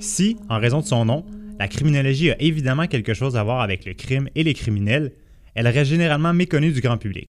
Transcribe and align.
Si, 0.00 0.36
en 0.48 0.58
raison 0.58 0.80
de 0.80 0.86
son 0.86 1.04
nom, 1.04 1.24
la 1.58 1.66
criminologie 1.66 2.30
a 2.30 2.40
évidemment 2.40 2.86
quelque 2.86 3.14
chose 3.14 3.36
à 3.36 3.42
voir 3.42 3.60
avec 3.60 3.84
le 3.84 3.94
crime 3.94 4.28
et 4.36 4.44
les 4.44 4.54
criminels, 4.54 5.12
elle 5.54 5.66
reste 5.66 5.90
généralement 5.90 6.32
méconnue 6.32 6.70
du 6.70 6.80
grand 6.80 6.98
public. 6.98 7.26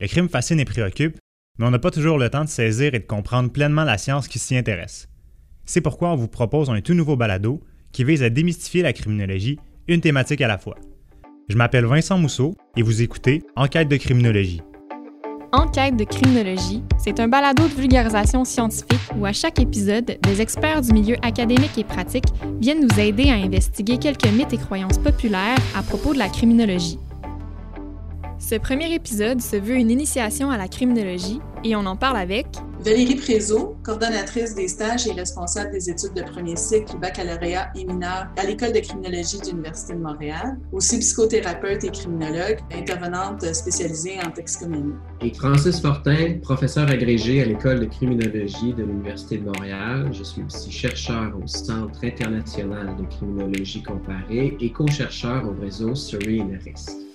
Le 0.00 0.08
crime 0.08 0.28
fascine 0.28 0.58
et 0.58 0.64
préoccupe, 0.64 1.18
mais 1.58 1.66
on 1.66 1.70
n'a 1.70 1.78
pas 1.78 1.90
toujours 1.90 2.18
le 2.18 2.28
temps 2.28 2.44
de 2.44 2.48
saisir 2.48 2.94
et 2.94 2.98
de 2.98 3.06
comprendre 3.06 3.52
pleinement 3.52 3.84
la 3.84 3.98
science 3.98 4.26
qui 4.26 4.38
s'y 4.38 4.56
intéresse. 4.56 5.08
C'est 5.66 5.80
pourquoi 5.80 6.10
on 6.12 6.16
vous 6.16 6.26
propose 6.26 6.68
un 6.68 6.80
tout 6.80 6.94
nouveau 6.94 7.16
balado 7.16 7.60
qui 7.92 8.02
vise 8.02 8.24
à 8.24 8.30
démystifier 8.30 8.82
la 8.82 8.92
criminologie, 8.92 9.58
une 9.86 10.00
thématique 10.00 10.40
à 10.40 10.48
la 10.48 10.58
fois. 10.58 10.76
Je 11.48 11.56
m'appelle 11.56 11.84
Vincent 11.84 12.18
Mousseau 12.18 12.56
et 12.76 12.82
vous 12.82 13.02
écoutez 13.02 13.42
Enquête 13.54 13.88
de 13.88 13.96
criminologie. 13.96 14.62
Enquête 15.52 15.96
de 15.96 16.04
criminologie, 16.04 16.80
c'est 16.96 17.18
un 17.18 17.26
balado 17.26 17.64
de 17.64 17.74
vulgarisation 17.74 18.44
scientifique 18.44 19.00
où 19.18 19.26
à 19.26 19.32
chaque 19.32 19.58
épisode, 19.58 20.16
des 20.22 20.40
experts 20.40 20.80
du 20.82 20.92
milieu 20.92 21.16
académique 21.22 21.76
et 21.76 21.82
pratique 21.82 22.26
viennent 22.60 22.86
nous 22.86 23.00
aider 23.00 23.30
à 23.30 23.34
investiguer 23.34 23.98
quelques 23.98 24.28
mythes 24.28 24.52
et 24.52 24.58
croyances 24.58 24.98
populaires 24.98 25.58
à 25.76 25.82
propos 25.82 26.14
de 26.14 26.18
la 26.18 26.28
criminologie. 26.28 27.00
Ce 28.38 28.54
premier 28.54 28.94
épisode 28.94 29.40
se 29.40 29.56
veut 29.56 29.74
une 29.74 29.90
initiation 29.90 30.52
à 30.52 30.56
la 30.56 30.68
criminologie 30.68 31.40
et 31.64 31.74
on 31.74 31.84
en 31.84 31.96
parle 31.96 32.18
avec 32.18 32.46
Valérie 32.82 33.16
Prézot, 33.16 33.76
coordonnatrice 33.82 34.54
des 34.54 34.66
stages 34.66 35.06
et 35.06 35.12
responsable 35.12 35.70
des 35.70 35.90
études 35.90 36.14
de 36.14 36.22
premier 36.22 36.56
cycle, 36.56 36.96
baccalauréat 36.96 37.70
et 37.76 37.84
mineur 37.84 38.28
à 38.38 38.46
l'École 38.46 38.72
de 38.72 38.78
criminologie 38.78 39.38
de 39.38 39.50
l'Université 39.50 39.92
de 39.92 39.98
Montréal, 39.98 40.58
aussi 40.72 40.98
psychothérapeute 40.98 41.84
et 41.84 41.90
criminologue, 41.90 42.58
intervenante 42.72 43.44
spécialisée 43.54 44.18
en 44.24 44.30
toxicomanie. 44.30 44.94
Et 45.20 45.34
Francis 45.34 45.78
Fortin, 45.78 46.38
professeur 46.40 46.88
agrégé 46.88 47.42
à 47.42 47.44
l'École 47.44 47.80
de 47.80 47.84
criminologie 47.84 48.72
de 48.72 48.82
l'Université 48.82 49.36
de 49.36 49.44
Montréal. 49.44 50.08
Je 50.12 50.22
suis 50.22 50.42
aussi 50.42 50.72
chercheur 50.72 51.34
au 51.36 51.46
Centre 51.46 52.02
international 52.02 52.96
de 52.96 53.04
criminologie 53.14 53.82
comparée 53.82 54.56
et 54.58 54.72
co-chercheur 54.72 55.44
au 55.46 55.60
réseau 55.60 55.94
Serene 55.94 56.58
Risk. 56.64 57.09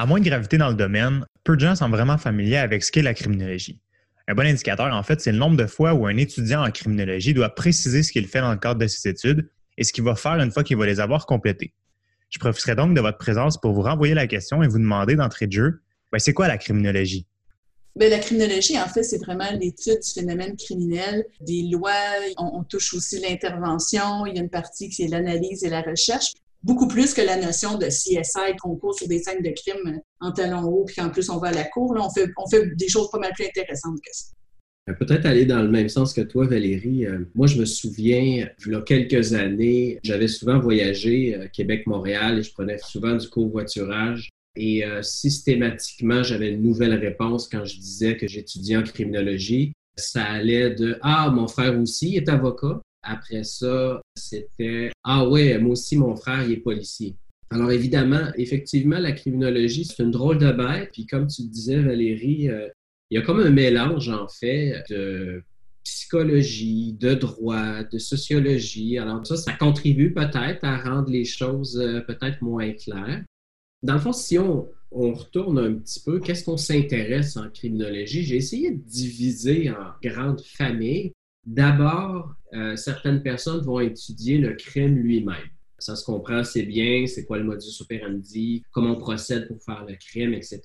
À 0.00 0.06
moins 0.06 0.20
de 0.20 0.24
gravité 0.24 0.58
dans 0.58 0.68
le 0.68 0.76
domaine, 0.76 1.26
peu 1.42 1.56
de 1.56 1.60
gens 1.60 1.74
sont 1.74 1.88
vraiment 1.88 2.18
familiers 2.18 2.58
avec 2.58 2.84
ce 2.84 2.92
qu'est 2.92 3.02
la 3.02 3.14
criminologie. 3.14 3.80
Un 4.28 4.34
bon 4.36 4.46
indicateur, 4.46 4.94
en 4.94 5.02
fait, 5.02 5.20
c'est 5.20 5.32
le 5.32 5.38
nombre 5.38 5.56
de 5.56 5.66
fois 5.66 5.92
où 5.92 6.06
un 6.06 6.16
étudiant 6.16 6.64
en 6.64 6.70
criminologie 6.70 7.34
doit 7.34 7.52
préciser 7.52 8.04
ce 8.04 8.12
qu'il 8.12 8.28
fait 8.28 8.40
dans 8.40 8.52
le 8.52 8.58
cadre 8.58 8.78
de 8.78 8.86
ses 8.86 9.08
études 9.08 9.50
et 9.76 9.82
ce 9.82 9.92
qu'il 9.92 10.04
va 10.04 10.14
faire 10.14 10.34
une 10.34 10.52
fois 10.52 10.62
qu'il 10.62 10.76
va 10.76 10.86
les 10.86 11.00
avoir 11.00 11.26
complétées. 11.26 11.74
Je 12.30 12.38
profiterai 12.38 12.76
donc 12.76 12.94
de 12.94 13.00
votre 13.00 13.18
présence 13.18 13.60
pour 13.60 13.72
vous 13.72 13.82
renvoyer 13.82 14.14
la 14.14 14.28
question 14.28 14.62
et 14.62 14.68
vous 14.68 14.78
demander 14.78 15.16
d'entrée 15.16 15.48
de 15.48 15.52
jeu, 15.52 15.82
ben, 16.12 16.20
c'est 16.20 16.32
quoi 16.32 16.46
la 16.46 16.58
criminologie? 16.58 17.26
Bien, 17.96 18.08
la 18.08 18.20
criminologie, 18.20 18.78
en 18.78 18.86
fait, 18.86 19.02
c'est 19.02 19.18
vraiment 19.18 19.50
l'étude 19.50 19.98
du 19.98 20.12
phénomène 20.14 20.54
criminel, 20.56 21.24
des 21.40 21.62
lois. 21.72 21.90
On, 22.36 22.60
on 22.60 22.62
touche 22.62 22.94
aussi 22.94 23.18
l'intervention. 23.18 24.26
Il 24.26 24.36
y 24.36 24.38
a 24.38 24.42
une 24.42 24.48
partie 24.48 24.90
qui 24.90 25.02
est 25.02 25.08
l'analyse 25.08 25.64
et 25.64 25.70
la 25.70 25.82
recherche 25.82 26.34
beaucoup 26.62 26.88
plus 26.88 27.14
que 27.14 27.22
la 27.22 27.36
notion 27.36 27.78
de 27.78 27.86
CSI, 27.86 28.56
concours 28.60 28.94
sur 28.94 29.08
des 29.08 29.22
scènes 29.22 29.42
de 29.42 29.50
crime 29.50 30.00
en 30.20 30.32
talons 30.32 30.64
hauts, 30.64 30.84
puis 30.84 31.00
en 31.00 31.10
plus 31.10 31.30
on 31.30 31.38
va 31.38 31.48
à 31.48 31.52
la 31.52 31.64
cour. 31.64 31.94
Là, 31.94 32.02
on, 32.04 32.10
fait, 32.10 32.28
on 32.36 32.48
fait 32.48 32.74
des 32.76 32.88
choses 32.88 33.10
pas 33.10 33.18
mal 33.18 33.32
plus 33.34 33.46
intéressantes 33.46 33.98
que 34.04 34.10
ça. 34.12 34.26
Euh, 34.88 34.94
peut-être 34.94 35.26
aller 35.26 35.44
dans 35.44 35.62
le 35.62 35.68
même 35.68 35.88
sens 35.88 36.12
que 36.12 36.20
toi, 36.20 36.46
Valérie. 36.46 37.06
Euh, 37.06 37.20
moi, 37.34 37.46
je 37.46 37.58
me 37.58 37.64
souviens, 37.64 38.46
il 38.66 38.72
y 38.72 38.74
a 38.74 38.80
quelques 38.82 39.34
années, 39.34 39.98
j'avais 40.02 40.28
souvent 40.28 40.58
voyagé 40.58 41.34
euh, 41.34 41.46
Québec-Montréal 41.52 42.38
et 42.38 42.42
je 42.42 42.52
prenais 42.52 42.78
souvent 42.78 43.14
du 43.14 43.28
covoiturage. 43.28 44.30
Et 44.60 44.82
systématiquement, 45.02 46.24
j'avais 46.24 46.50
une 46.50 46.62
nouvelle 46.62 46.94
réponse 46.94 47.46
quand 47.46 47.64
je 47.64 47.78
disais 47.78 48.16
que 48.16 48.26
j'étudiais 48.26 48.76
en 48.76 48.82
criminologie. 48.82 49.72
Ça 49.94 50.24
allait 50.24 50.70
de 50.70 50.98
Ah, 51.00 51.30
mon 51.30 51.46
frère 51.46 51.78
aussi 51.80 52.16
est 52.16 52.28
avocat. 52.28 52.80
Après 53.08 53.42
ça, 53.42 54.02
c'était 54.14 54.90
Ah 55.02 55.26
ouais, 55.28 55.58
moi 55.58 55.72
aussi, 55.72 55.96
mon 55.96 56.14
frère, 56.14 56.44
il 56.44 56.52
est 56.52 56.56
policier. 56.58 57.16
Alors 57.50 57.72
évidemment, 57.72 58.30
effectivement, 58.36 58.98
la 58.98 59.12
criminologie, 59.12 59.86
c'est 59.86 60.02
une 60.02 60.10
drôle 60.10 60.38
de 60.38 60.52
bête. 60.52 60.90
Puis 60.92 61.06
comme 61.06 61.26
tu 61.26 61.42
disais, 61.42 61.80
Valérie, 61.80 62.50
euh, 62.50 62.68
il 63.10 63.18
y 63.18 63.18
a 63.18 63.24
comme 63.24 63.40
un 63.40 63.50
mélange, 63.50 64.10
en 64.10 64.28
fait, 64.28 64.82
de 64.90 65.42
psychologie, 65.82 66.92
de 66.92 67.14
droit, 67.14 67.82
de 67.84 67.98
sociologie. 67.98 68.98
Alors 68.98 69.26
ça, 69.26 69.36
ça 69.36 69.54
contribue 69.54 70.12
peut-être 70.12 70.62
à 70.64 70.76
rendre 70.76 71.10
les 71.10 71.24
choses 71.24 71.78
euh, 71.78 72.00
peut-être 72.02 72.42
moins 72.42 72.72
claires. 72.72 73.24
Dans 73.82 73.94
le 73.94 74.00
fond, 74.00 74.12
si 74.12 74.38
on, 74.38 74.68
on 74.90 75.12
retourne 75.14 75.58
un 75.58 75.74
petit 75.74 76.00
peu, 76.00 76.20
qu'est-ce 76.20 76.44
qu'on 76.44 76.58
s'intéresse 76.58 77.38
en 77.38 77.48
criminologie? 77.48 78.22
J'ai 78.22 78.36
essayé 78.36 78.72
de 78.72 78.82
diviser 78.82 79.70
en 79.70 79.92
grandes 80.02 80.42
familles. 80.42 81.12
D'abord, 81.44 82.34
euh, 82.52 82.76
certaines 82.76 83.22
personnes 83.22 83.64
vont 83.64 83.80
étudier 83.80 84.38
le 84.38 84.54
crime 84.54 84.96
lui-même. 84.96 85.48
Ça 85.78 85.94
se 85.94 86.04
comprend 86.04 86.38
assez 86.38 86.64
bien, 86.64 87.06
c'est 87.06 87.24
quoi 87.24 87.38
le 87.38 87.44
modus 87.44 87.80
operandi, 87.80 88.64
comment 88.72 88.92
on 88.92 88.98
procède 88.98 89.46
pour 89.46 89.62
faire 89.62 89.84
le 89.84 89.94
crime, 89.94 90.34
etc. 90.34 90.60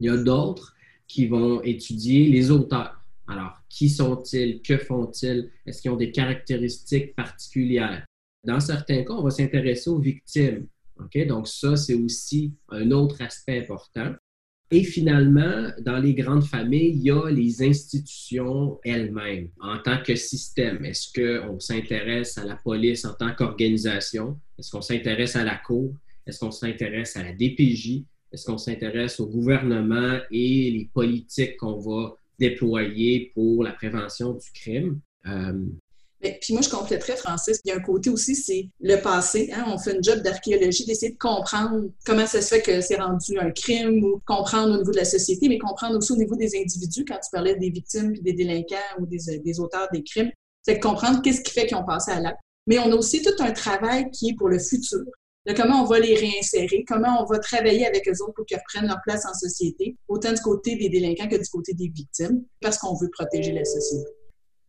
Il 0.00 0.06
y 0.06 0.08
a 0.10 0.16
d'autres 0.16 0.74
qui 1.06 1.26
vont 1.26 1.60
étudier 1.62 2.28
les 2.28 2.50
auteurs. 2.50 3.02
Alors, 3.26 3.58
qui 3.68 3.90
sont-ils? 3.90 4.62
Que 4.62 4.78
font-ils? 4.78 5.50
Est-ce 5.66 5.82
qu'ils 5.82 5.90
ont 5.90 5.96
des 5.96 6.12
caractéristiques 6.12 7.14
particulières? 7.14 8.06
Dans 8.44 8.60
certains 8.60 9.04
cas, 9.04 9.14
on 9.14 9.22
va 9.22 9.30
s'intéresser 9.30 9.90
aux 9.90 9.98
victimes. 9.98 10.66
Donc, 11.26 11.48
ça, 11.48 11.76
c'est 11.76 11.94
aussi 11.94 12.54
un 12.70 12.90
autre 12.90 13.20
aspect 13.22 13.60
important. 13.60 14.14
Et 14.70 14.84
finalement, 14.84 15.70
dans 15.80 15.98
les 15.98 16.14
grandes 16.14 16.44
familles, 16.44 16.90
il 16.90 17.02
y 17.02 17.10
a 17.10 17.30
les 17.30 17.62
institutions 17.62 18.78
elles-mêmes 18.84 19.48
en 19.60 19.78
tant 19.78 20.02
que 20.02 20.14
système. 20.14 20.84
Est-ce 20.84 21.08
qu'on 21.12 21.58
s'intéresse 21.58 22.36
à 22.36 22.44
la 22.44 22.56
police 22.56 23.06
en 23.06 23.14
tant 23.14 23.34
qu'organisation? 23.34 24.38
Est-ce 24.58 24.70
qu'on 24.70 24.82
s'intéresse 24.82 25.36
à 25.36 25.44
la 25.44 25.56
Cour? 25.56 25.94
Est-ce 26.26 26.40
qu'on 26.40 26.50
s'intéresse 26.50 27.16
à 27.16 27.22
la 27.22 27.32
DPJ? 27.32 28.04
Est-ce 28.30 28.44
qu'on 28.44 28.58
s'intéresse 28.58 29.18
au 29.20 29.26
gouvernement 29.26 30.18
et 30.30 30.70
les 30.70 30.90
politiques 30.92 31.56
qu'on 31.56 31.78
va 31.78 32.14
déployer 32.38 33.32
pour 33.34 33.64
la 33.64 33.72
prévention 33.72 34.34
du 34.34 34.50
crime? 34.52 35.00
Euh, 35.26 35.64
puis 36.20 36.52
moi, 36.52 36.62
je 36.62 36.68
compléterais, 36.68 37.16
Francis, 37.16 37.60
il 37.64 37.68
y 37.68 37.72
a 37.72 37.76
un 37.76 37.80
côté 37.80 38.10
aussi, 38.10 38.34
c'est 38.34 38.68
le 38.80 38.96
passé. 38.96 39.50
Hein? 39.54 39.64
On 39.68 39.78
fait 39.78 39.94
une 39.94 40.02
job 40.02 40.20
d'archéologie, 40.20 40.84
d'essayer 40.84 41.12
de 41.12 41.18
comprendre 41.18 41.90
comment 42.04 42.26
ça 42.26 42.42
se 42.42 42.48
fait 42.48 42.62
que 42.62 42.80
c'est 42.80 42.96
rendu 42.96 43.38
un 43.38 43.50
crime 43.50 44.02
ou 44.02 44.20
comprendre 44.26 44.74
au 44.74 44.78
niveau 44.78 44.90
de 44.90 44.96
la 44.96 45.04
société, 45.04 45.48
mais 45.48 45.58
comprendre 45.58 45.96
aussi 45.96 46.12
au 46.12 46.16
niveau 46.16 46.34
des 46.34 46.56
individus, 46.58 47.04
quand 47.04 47.14
tu 47.16 47.30
parlais 47.30 47.54
des 47.54 47.70
victimes 47.70 48.12
puis 48.12 48.22
des 48.22 48.32
délinquants 48.32 48.76
ou 48.98 49.06
des, 49.06 49.38
des 49.38 49.60
auteurs 49.60 49.88
des 49.92 50.02
crimes, 50.02 50.30
c'est 50.62 50.76
de 50.76 50.80
comprendre 50.80 51.22
qu'est-ce 51.22 51.40
qui 51.40 51.52
fait 51.52 51.66
qu'ils 51.66 51.76
ont 51.76 51.86
passé 51.86 52.10
à 52.10 52.20
l'acte. 52.20 52.40
Mais 52.66 52.78
on 52.78 52.90
a 52.90 52.94
aussi 52.96 53.22
tout 53.22 53.34
un 53.38 53.52
travail 53.52 54.10
qui 54.10 54.30
est 54.30 54.34
pour 54.36 54.48
le 54.48 54.58
futur, 54.58 55.04
de 55.46 55.54
comment 55.54 55.82
on 55.82 55.86
va 55.86 56.00
les 56.00 56.14
réinsérer, 56.14 56.84
comment 56.86 57.22
on 57.22 57.24
va 57.24 57.38
travailler 57.38 57.86
avec 57.86 58.06
eux 58.08 58.22
autres 58.22 58.34
pour 58.34 58.44
qu'ils 58.44 58.58
reprennent 58.58 58.88
leur 58.88 59.00
place 59.04 59.24
en 59.24 59.32
société, 59.34 59.96
autant 60.08 60.32
du 60.32 60.40
côté 60.40 60.76
des 60.76 60.88
délinquants 60.88 61.28
que 61.28 61.36
du 61.36 61.48
côté 61.48 61.72
des 61.74 61.88
victimes, 61.88 62.44
parce 62.60 62.76
qu'on 62.76 62.94
veut 62.96 63.08
protéger 63.10 63.52
la 63.52 63.64
société. 63.64 64.17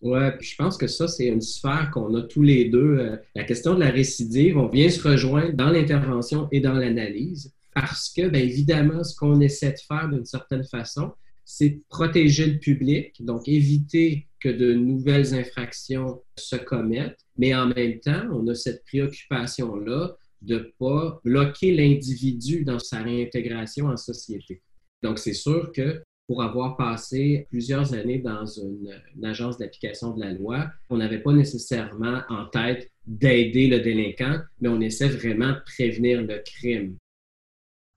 Ouais, 0.02 0.34
je 0.40 0.56
pense 0.56 0.78
que 0.78 0.88
ça, 0.88 1.08
c'est 1.08 1.26
une 1.26 1.42
sphère 1.42 1.92
qu'on 1.94 2.14
a 2.16 2.22
tous 2.22 2.42
les 2.42 2.70
deux. 2.70 2.98
Euh, 3.00 3.18
la 3.36 3.44
question 3.44 3.76
de 3.76 3.82
la 3.82 3.90
récidive, 3.90 4.58
on 4.58 4.68
vient 4.68 4.90
se 4.90 5.06
rejoindre 5.06 5.54
dans 5.54 5.70
l'intervention 5.70 6.48
et 6.52 6.62
dans 6.62 6.74
l'analyse 6.74 7.54
parce 7.74 8.10
que, 8.10 8.28
bien 8.30 8.42
évidemment, 8.42 9.04
ce 9.04 9.16
qu'on 9.16 9.42
essaie 9.42 9.72
de 9.72 9.80
faire 9.80 10.10
d'une 10.10 10.26
certaine 10.26 10.64
façon, 10.64 11.12
c'est 11.46 11.82
protéger 11.90 12.46
le 12.46 12.60
public, 12.60 13.14
donc 13.26 13.48
éviter 13.48 14.28
que 14.40 14.50
de 14.50 14.74
nouvelles 14.74 15.34
infractions 15.34 16.22
se 16.38 16.56
commettent, 16.56 17.26
mais 17.38 17.54
en 17.56 17.68
même 17.68 18.00
temps, 18.00 18.24
on 18.32 18.48
a 18.48 18.56
cette 18.56 18.86
préoccupation-là 18.86 20.16
de 20.42 20.56
ne 20.56 20.60
pas 20.80 21.20
bloquer 21.26 21.76
l'individu 21.76 22.64
dans 22.64 22.80
sa 22.80 23.02
réintégration 23.02 23.88
en 23.88 23.98
société. 23.98 24.62
Donc, 25.02 25.20
c'est 25.20 25.34
sûr 25.34 25.72
que 25.74 26.02
pour 26.30 26.44
avoir 26.44 26.78
passé 26.78 27.48
plusieurs 27.50 27.96
années 27.96 28.20
dans 28.20 28.46
une, 28.46 28.94
agence 29.24 29.58
d'application 29.58 30.12
de 30.16 30.24
la 30.24 30.32
loi, 30.32 30.70
on 30.92 30.98
n'avait 30.98 31.24
pas 31.24 31.34
nécessairement 31.34 32.22
en 32.30 32.46
tête 32.46 32.92
d'aider 33.08 33.68
le 33.68 33.80
délinquant, 33.80 34.40
mais 34.62 34.70
on 34.70 34.80
essaie 34.80 35.08
vraiment 35.08 35.54
de 35.54 35.60
prévenir 35.66 36.22
le 36.22 36.44
crime. 36.46 36.98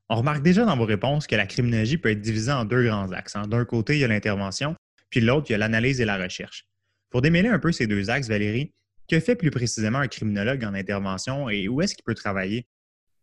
On 0.08 0.16
remarque 0.16 0.42
déjà 0.42 0.64
dans 0.64 0.78
vos 0.78 0.86
réponses 0.86 1.26
que 1.26 1.36
la 1.36 1.44
criminologie 1.44 1.98
peut 1.98 2.08
être 2.08 2.22
divisée 2.22 2.52
en 2.52 2.64
deux 2.64 2.84
grands 2.84 3.12
axes. 3.12 3.36
Hein. 3.36 3.46
D'un 3.46 3.66
côté, 3.66 3.96
il 3.96 3.98
y 3.98 4.04
a 4.04 4.08
l'intervention, 4.08 4.76
puis 5.10 5.20
de 5.20 5.26
l'autre, 5.26 5.50
il 5.50 5.52
y 5.52 5.54
a 5.54 5.58
l'analyse 5.58 6.00
et 6.00 6.06
la 6.06 6.16
recherche. 6.16 6.64
Pour 7.10 7.20
démêler 7.20 7.48
un 7.50 7.58
peu 7.58 7.70
ces 7.70 7.86
deux 7.86 8.08
axes, 8.08 8.28
Valérie, 8.28 8.72
que 9.10 9.20
fait 9.20 9.36
plus 9.36 9.50
précisément 9.50 9.98
un 9.98 10.08
criminologue 10.08 10.64
en 10.64 10.72
intervention 10.72 11.50
et 11.50 11.68
où 11.68 11.82
est-ce 11.82 11.94
qu'il 11.94 12.04
peut 12.04 12.14
travailler? 12.14 12.66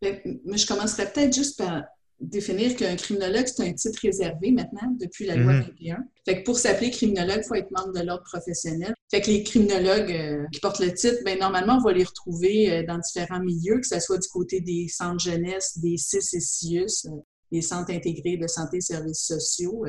Ben, 0.04 0.22
je 0.24 0.68
commencerai 0.68 1.12
peut-être 1.12 1.34
juste 1.34 1.58
par 1.58 1.84
définir 2.20 2.76
qu'un 2.76 2.96
criminologue, 2.96 3.48
c'est 3.48 3.68
un 3.68 3.74
titre 3.74 4.00
réservé 4.02 4.52
maintenant 4.52 4.96
depuis 5.00 5.26
la 5.26 5.36
loi 5.36 5.54
21. 5.54 5.98
Mhm. 5.98 6.04
Fait 6.26 6.40
que 6.40 6.44
pour 6.44 6.58
s'appeler 6.58 6.92
criminologue, 6.92 7.42
il 7.44 7.48
faut 7.48 7.56
être 7.56 7.72
membre 7.72 7.94
de 7.94 8.06
l'ordre 8.06 8.24
professionnel. 8.24 8.94
Fait 9.10 9.22
que 9.22 9.28
les 9.28 9.44
criminologues 9.44 10.12
euh, 10.12 10.46
qui 10.52 10.60
portent 10.60 10.80
le 10.80 10.94
titre, 10.94 11.18
ben 11.24 11.40
normalement, 11.40 11.78
on 11.78 11.84
va 11.84 11.94
les 11.94 12.04
retrouver 12.04 12.72
euh, 12.72 12.84
dans 12.86 12.98
différents 12.98 13.40
milieux, 13.40 13.80
que 13.80 13.88
ce 13.88 14.00
soit 14.00 14.18
du 14.18 14.28
côté 14.28 14.62
des 14.62 14.88
centres 14.88 15.24
jeunesse, 15.24 15.80
des 15.80 15.98
CIS 15.98 16.36
et 16.36 16.40
CIUS, 16.40 17.06
euh, 17.06 17.22
les 17.52 17.62
centres 17.62 17.92
intégrés 17.92 18.38
de 18.38 18.48
santé 18.48 18.78
et 18.78 18.82
services 18.82 19.26
sociaux. 19.26 19.86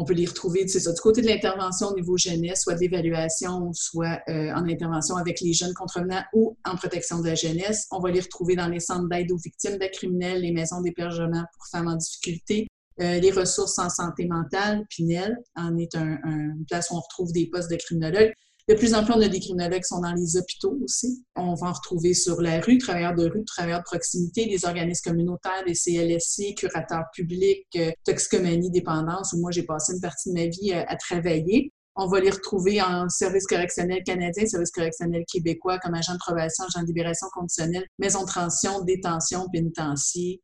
On 0.00 0.04
peut 0.04 0.14
les 0.14 0.24
retrouver, 0.24 0.66
ça, 0.66 0.92
du 0.92 1.00
côté 1.02 1.20
de 1.20 1.26
l'intervention 1.26 1.88
au 1.88 1.94
niveau 1.94 2.16
jeunesse, 2.16 2.62
soit 2.62 2.74
d'évaluation, 2.74 3.70
soit 3.74 4.22
euh, 4.30 4.50
en 4.54 4.66
intervention 4.66 5.16
avec 5.16 5.42
les 5.42 5.52
jeunes 5.52 5.74
contrevenants 5.74 6.22
ou 6.32 6.56
en 6.64 6.74
protection 6.74 7.20
de 7.20 7.26
la 7.26 7.34
jeunesse. 7.34 7.86
On 7.90 8.00
va 8.00 8.10
les 8.10 8.20
retrouver 8.20 8.56
dans 8.56 8.68
les 8.68 8.80
centres 8.80 9.10
d'aide 9.10 9.30
aux 9.30 9.36
victimes 9.36 9.76
de 9.76 9.86
criminels, 9.92 10.40
les 10.40 10.52
maisons 10.52 10.80
d'hébergement 10.80 11.44
pour 11.52 11.66
femmes 11.70 11.88
en 11.88 11.96
difficulté, 11.96 12.66
euh, 13.02 13.20
les 13.20 13.30
ressources 13.30 13.78
en 13.78 13.90
santé 13.90 14.26
mentale, 14.26 14.86
Pinel 14.88 15.36
en 15.54 15.76
est 15.76 15.94
un, 15.94 16.18
une 16.24 16.64
place 16.66 16.88
où 16.90 16.94
on 16.94 17.00
retrouve 17.00 17.32
des 17.32 17.50
postes 17.50 17.70
de 17.70 17.76
criminologues. 17.76 18.32
De 18.68 18.74
plus 18.74 18.94
en 18.94 19.04
plus, 19.04 19.12
on 19.14 19.20
a 19.20 19.28
des 19.28 19.40
criminologues 19.40 19.80
qui 19.80 19.88
sont 19.88 20.00
dans 20.00 20.12
les 20.12 20.36
hôpitaux 20.36 20.78
aussi. 20.82 21.24
On 21.36 21.54
va 21.54 21.68
en 21.68 21.72
retrouver 21.72 22.14
sur 22.14 22.40
la 22.40 22.60
rue, 22.60 22.78
travailleurs 22.78 23.14
de 23.14 23.28
rue, 23.28 23.44
travailleurs 23.44 23.80
de 23.80 23.84
proximité, 23.84 24.46
des 24.46 24.64
organismes 24.64 25.10
communautaires, 25.10 25.64
des 25.66 25.74
CLSC, 25.74 26.54
curateurs 26.54 27.04
publics, 27.12 27.66
euh, 27.76 27.90
toxicomanie, 28.04 28.70
dépendance, 28.70 29.32
où 29.32 29.40
moi 29.40 29.50
j'ai 29.50 29.64
passé 29.64 29.94
une 29.94 30.00
partie 30.00 30.30
de 30.30 30.34
ma 30.34 30.46
vie 30.46 30.72
à, 30.72 30.96
travailler. 30.96 31.72
On 31.96 32.06
va 32.06 32.20
les 32.20 32.30
retrouver 32.30 32.80
en 32.80 33.08
service 33.08 33.46
correctionnel 33.46 34.02
canadien, 34.04 34.46
service 34.46 34.70
correctionnel 34.70 35.24
québécois, 35.30 35.78
comme 35.78 35.94
agent 35.94 36.12
de 36.12 36.18
probation, 36.18 36.64
agent 36.64 36.82
de 36.82 36.86
libération 36.86 37.26
conditionnelle, 37.32 37.84
maison 37.98 38.22
de 38.22 38.26
transition, 38.26 38.82
détention, 38.84 39.46
pénitencier, 39.52 40.40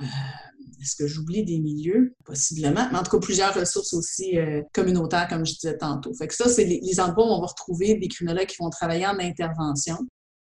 euh, 0.00 0.04
est-ce 0.80 0.96
que 0.96 1.06
j'oublie 1.06 1.44
des 1.44 1.58
milieux? 1.58 2.14
Possiblement. 2.24 2.88
Mais 2.90 2.98
en 2.98 3.02
tout 3.02 3.10
cas, 3.10 3.18
plusieurs 3.18 3.54
ressources 3.54 3.92
aussi 3.92 4.38
euh, 4.38 4.62
communautaires, 4.72 5.28
comme 5.28 5.44
je 5.44 5.54
disais 5.54 5.76
tantôt. 5.76 6.14
Fait 6.14 6.26
que 6.26 6.34
ça, 6.34 6.48
c'est 6.48 6.64
les, 6.64 6.80
les, 6.82 7.00
endroits 7.00 7.26
où 7.26 7.30
on 7.30 7.40
va 7.40 7.46
retrouver 7.46 7.94
des 7.94 8.08
criminologues 8.08 8.46
qui 8.46 8.56
vont 8.58 8.70
travailler 8.70 9.06
en 9.06 9.18
intervention. 9.18 9.98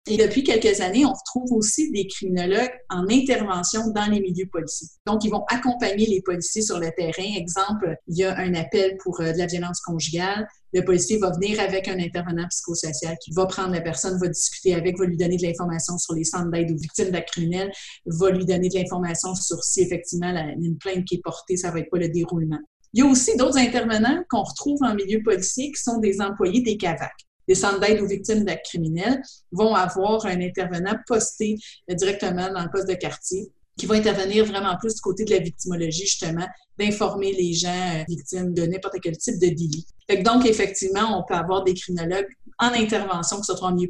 Et 0.07 0.17
depuis 0.17 0.43
quelques 0.43 0.81
années, 0.81 1.05
on 1.05 1.13
retrouve 1.13 1.51
aussi 1.51 1.91
des 1.91 2.07
criminologues 2.07 2.71
en 2.89 3.07
intervention 3.07 3.81
dans 3.93 4.07
les 4.07 4.19
milieux 4.19 4.47
policiers. 4.51 4.87
Donc, 5.05 5.23
ils 5.23 5.29
vont 5.29 5.45
accompagner 5.47 6.07
les 6.07 6.23
policiers 6.23 6.63
sur 6.63 6.79
le 6.79 6.89
terrain. 6.97 7.37
Exemple, 7.37 7.95
il 8.07 8.17
y 8.17 8.23
a 8.23 8.35
un 8.35 8.55
appel 8.55 8.97
pour 9.03 9.21
euh, 9.21 9.31
de 9.31 9.37
la 9.37 9.45
violence 9.45 9.79
conjugale. 9.81 10.47
Le 10.73 10.83
policier 10.83 11.19
va 11.19 11.29
venir 11.29 11.59
avec 11.59 11.87
un 11.87 11.99
intervenant 11.99 12.47
psychosocial 12.47 13.15
qui 13.23 13.31
va 13.31 13.45
prendre 13.45 13.73
la 13.73 13.81
personne, 13.81 14.17
va 14.19 14.27
discuter 14.27 14.73
avec, 14.73 14.97
va 14.97 15.05
lui 15.05 15.17
donner 15.17 15.37
de 15.37 15.43
l'information 15.43 15.99
sur 15.99 16.15
les 16.15 16.23
centres 16.23 16.49
d'aide 16.49 16.71
aux 16.71 16.77
victimes 16.77 17.11
d'actes 17.11 17.29
criminels, 17.29 17.71
va 18.07 18.31
lui 18.31 18.45
donner 18.45 18.69
de 18.69 18.79
l'information 18.79 19.35
sur 19.35 19.63
si 19.63 19.81
effectivement 19.81 20.33
une 20.59 20.77
plainte 20.79 21.05
qui 21.05 21.15
est 21.15 21.21
portée, 21.23 21.57
ça 21.57 21.69
va 21.69 21.79
être 21.79 21.91
pas 21.91 21.99
le 21.99 22.09
déroulement. 22.09 22.59
Il 22.93 23.03
y 23.03 23.07
a 23.07 23.09
aussi 23.09 23.37
d'autres 23.37 23.59
intervenants 23.59 24.23
qu'on 24.29 24.43
retrouve 24.43 24.79
en 24.81 24.95
milieu 24.95 25.21
policier 25.23 25.71
qui 25.71 25.81
sont 25.81 25.99
des 25.99 26.21
employés 26.21 26.61
des 26.61 26.77
CAVAC 26.77 27.11
les 27.51 27.55
centres 27.55 27.81
d'aide 27.81 27.99
aux 27.99 28.07
victimes 28.07 28.45
d'actes 28.45 28.65
criminels 28.65 29.21
vont 29.51 29.75
avoir 29.75 30.25
un 30.25 30.39
intervenant 30.39 30.95
posté 31.05 31.57
directement 31.89 32.47
dans 32.53 32.63
le 32.63 32.71
poste 32.71 32.87
de 32.87 32.93
quartier 32.93 33.51
qui 33.77 33.85
va 33.87 33.95
intervenir 33.95 34.45
vraiment 34.45 34.77
plus 34.79 34.95
du 34.95 35.01
côté 35.01 35.25
de 35.25 35.31
la 35.31 35.39
victimologie, 35.39 36.05
justement, 36.05 36.47
d'informer 36.77 37.33
les 37.33 37.51
gens 37.51 37.99
euh, 37.99 38.03
victimes 38.07 38.53
de 38.53 38.63
n'importe 38.63 38.95
quel 39.01 39.17
type 39.17 39.35
de 39.35 39.47
délit. 39.47 39.85
donc, 40.23 40.45
effectivement, 40.45 41.19
on 41.19 41.23
peut 41.27 41.33
avoir 41.33 41.63
des 41.63 41.73
criminologues 41.73 42.27
en 42.57 42.67
intervention 42.67 43.37
qui 43.37 43.45
sont 43.45 43.63
en 43.63 43.73
milieu. 43.73 43.89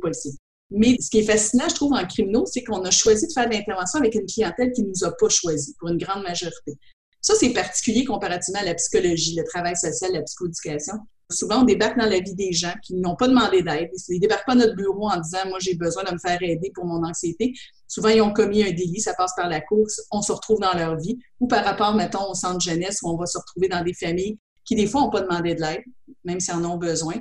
Mais 0.71 0.97
ce 0.99 1.09
qui 1.09 1.19
est 1.19 1.23
fascinant, 1.23 1.69
je 1.69 1.75
trouve, 1.75 1.93
en 1.93 2.05
criminaux, 2.07 2.45
c'est 2.45 2.63
qu'on 2.63 2.83
a 2.83 2.91
choisi 2.91 3.27
de 3.27 3.33
faire 3.33 3.47
de 3.47 3.53
l'intervention 3.53 3.99
avec 3.99 4.15
une 4.15 4.25
clientèle 4.25 4.71
qui 4.71 4.83
ne 4.83 4.89
nous 4.89 5.03
a 5.03 5.11
pas 5.11 5.29
choisi, 5.29 5.75
pour 5.77 5.89
une 5.89 5.97
grande 5.97 6.23
majorité. 6.23 6.73
Ça, 7.21 7.35
c'est 7.35 7.51
particulier 7.51 8.05
comparativement 8.05 8.61
à 8.61 8.65
la 8.65 8.73
psychologie, 8.75 9.35
le 9.35 9.43
travail 9.43 9.75
social, 9.75 10.13
la 10.13 10.23
psychoéducation. 10.23 10.95
Souvent, 11.31 11.61
on 11.61 11.63
débarque 11.63 11.97
dans 11.97 12.05
la 12.05 12.19
vie 12.19 12.35
des 12.35 12.51
gens 12.51 12.73
qui 12.83 12.95
n'ont 12.95 13.15
pas 13.15 13.27
demandé 13.27 13.63
d'aide. 13.63 13.89
Ils 14.09 14.15
ne 14.15 14.19
débarquent 14.19 14.45
pas 14.45 14.55
notre 14.55 14.75
bureau 14.75 15.09
en 15.09 15.19
disant 15.19 15.39
Moi, 15.47 15.57
j'ai 15.59 15.75
besoin 15.75 16.03
de 16.03 16.13
me 16.13 16.19
faire 16.19 16.41
aider 16.41 16.71
pour 16.73 16.85
mon 16.85 17.03
anxiété. 17.03 17.53
Souvent, 17.87 18.09
ils 18.09 18.21
ont 18.21 18.33
commis 18.33 18.63
un 18.63 18.71
délit, 18.71 19.01
ça 19.01 19.13
passe 19.13 19.33
par 19.35 19.49
la 19.49 19.61
course, 19.61 20.01
on 20.11 20.21
se 20.21 20.31
retrouve 20.31 20.59
dans 20.59 20.73
leur 20.73 20.97
vie. 20.97 21.17
Ou 21.39 21.47
par 21.47 21.65
rapport, 21.65 21.95
mettons, 21.95 22.29
au 22.29 22.33
centre 22.33 22.61
jeunesse 22.61 22.99
où 23.03 23.09
on 23.09 23.17
va 23.17 23.25
se 23.25 23.37
retrouver 23.37 23.67
dans 23.67 23.83
des 23.83 23.93
familles 23.93 24.37
qui, 24.65 24.75
des 24.75 24.87
fois, 24.87 25.01
n'ont 25.01 25.09
pas 25.09 25.21
demandé 25.21 25.55
de 25.55 25.61
l'aide, 25.61 25.83
même 26.23 26.39
s'ils 26.39 26.53
en 26.53 26.63
ont 26.63 26.77
besoin. 26.77 27.15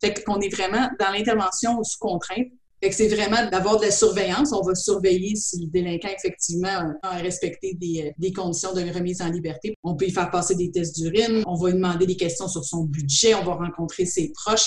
Fait 0.00 0.14
qu'on 0.24 0.40
est 0.40 0.54
vraiment 0.54 0.88
dans 0.98 1.10
l'intervention 1.10 1.82
sous 1.82 1.98
contrainte, 1.98 2.46
c'est 2.90 3.08
vraiment 3.08 3.48
d'avoir 3.50 3.78
de 3.78 3.86
la 3.86 3.90
surveillance. 3.90 4.52
On 4.52 4.62
va 4.62 4.74
surveiller 4.74 5.34
si 5.34 5.60
le 5.60 5.66
délinquant, 5.66 6.08
effectivement, 6.16 6.94
a 7.02 7.16
respecté 7.18 7.74
des, 7.74 8.12
des, 8.18 8.32
conditions 8.32 8.72
de 8.72 8.80
remise 8.80 9.20
en 9.20 9.28
liberté. 9.28 9.74
On 9.82 9.96
peut 9.96 10.06
y 10.06 10.10
faire 10.10 10.30
passer 10.30 10.54
des 10.54 10.70
tests 10.70 10.96
d'urine. 11.00 11.42
On 11.46 11.54
va 11.54 11.70
lui 11.70 11.76
demander 11.76 12.06
des 12.06 12.16
questions 12.16 12.48
sur 12.48 12.64
son 12.64 12.84
budget. 12.84 13.34
On 13.34 13.44
va 13.44 13.54
rencontrer 13.54 14.06
ses 14.06 14.32
proches. 14.32 14.66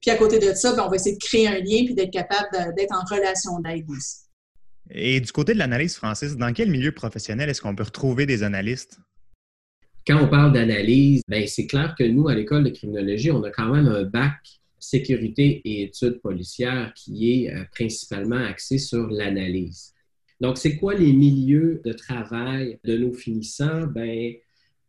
Puis 0.00 0.10
à 0.10 0.16
côté 0.16 0.38
de 0.38 0.52
ça, 0.54 0.74
ben, 0.74 0.84
on 0.86 0.90
va 0.90 0.96
essayer 0.96 1.16
de 1.16 1.22
créer 1.22 1.48
un 1.48 1.58
lien 1.58 1.84
puis 1.84 1.94
d'être 1.94 2.12
capable 2.12 2.48
d'être 2.76 2.92
en 2.92 3.04
relation 3.12 3.58
d'aide 3.60 3.86
aussi. 3.88 4.26
Et 4.90 5.20
du 5.20 5.32
côté 5.32 5.52
de 5.52 5.58
l'analyse, 5.58 5.96
Francis, 5.96 6.36
dans 6.36 6.52
quel 6.52 6.70
milieu 6.70 6.92
professionnel 6.92 7.48
est-ce 7.48 7.60
qu'on 7.60 7.74
peut 7.74 7.82
retrouver 7.82 8.24
des 8.24 8.42
analystes? 8.42 9.00
Quand 10.06 10.22
on 10.22 10.28
parle 10.28 10.52
d'analyse, 10.52 11.22
ben, 11.26 11.44
c'est 11.48 11.66
clair 11.66 11.94
que 11.98 12.04
nous, 12.04 12.28
à 12.28 12.34
l'école 12.34 12.62
de 12.62 12.70
criminologie, 12.70 13.32
on 13.32 13.42
a 13.42 13.50
quand 13.50 13.72
même 13.72 13.88
un 13.88 14.04
bac 14.04 14.36
sécurité 14.86 15.60
et 15.64 15.82
études 15.82 16.20
policières 16.20 16.92
qui 16.94 17.32
est 17.32 17.52
euh, 17.52 17.64
principalement 17.72 18.36
axé 18.36 18.78
sur 18.78 19.08
l'analyse. 19.08 19.92
Donc, 20.40 20.58
c'est 20.58 20.76
quoi 20.76 20.94
les 20.94 21.12
milieux 21.12 21.80
de 21.84 21.92
travail 21.92 22.78
de 22.84 22.96
nos 22.96 23.12
finissants? 23.12 23.86
Ben, 23.86 24.34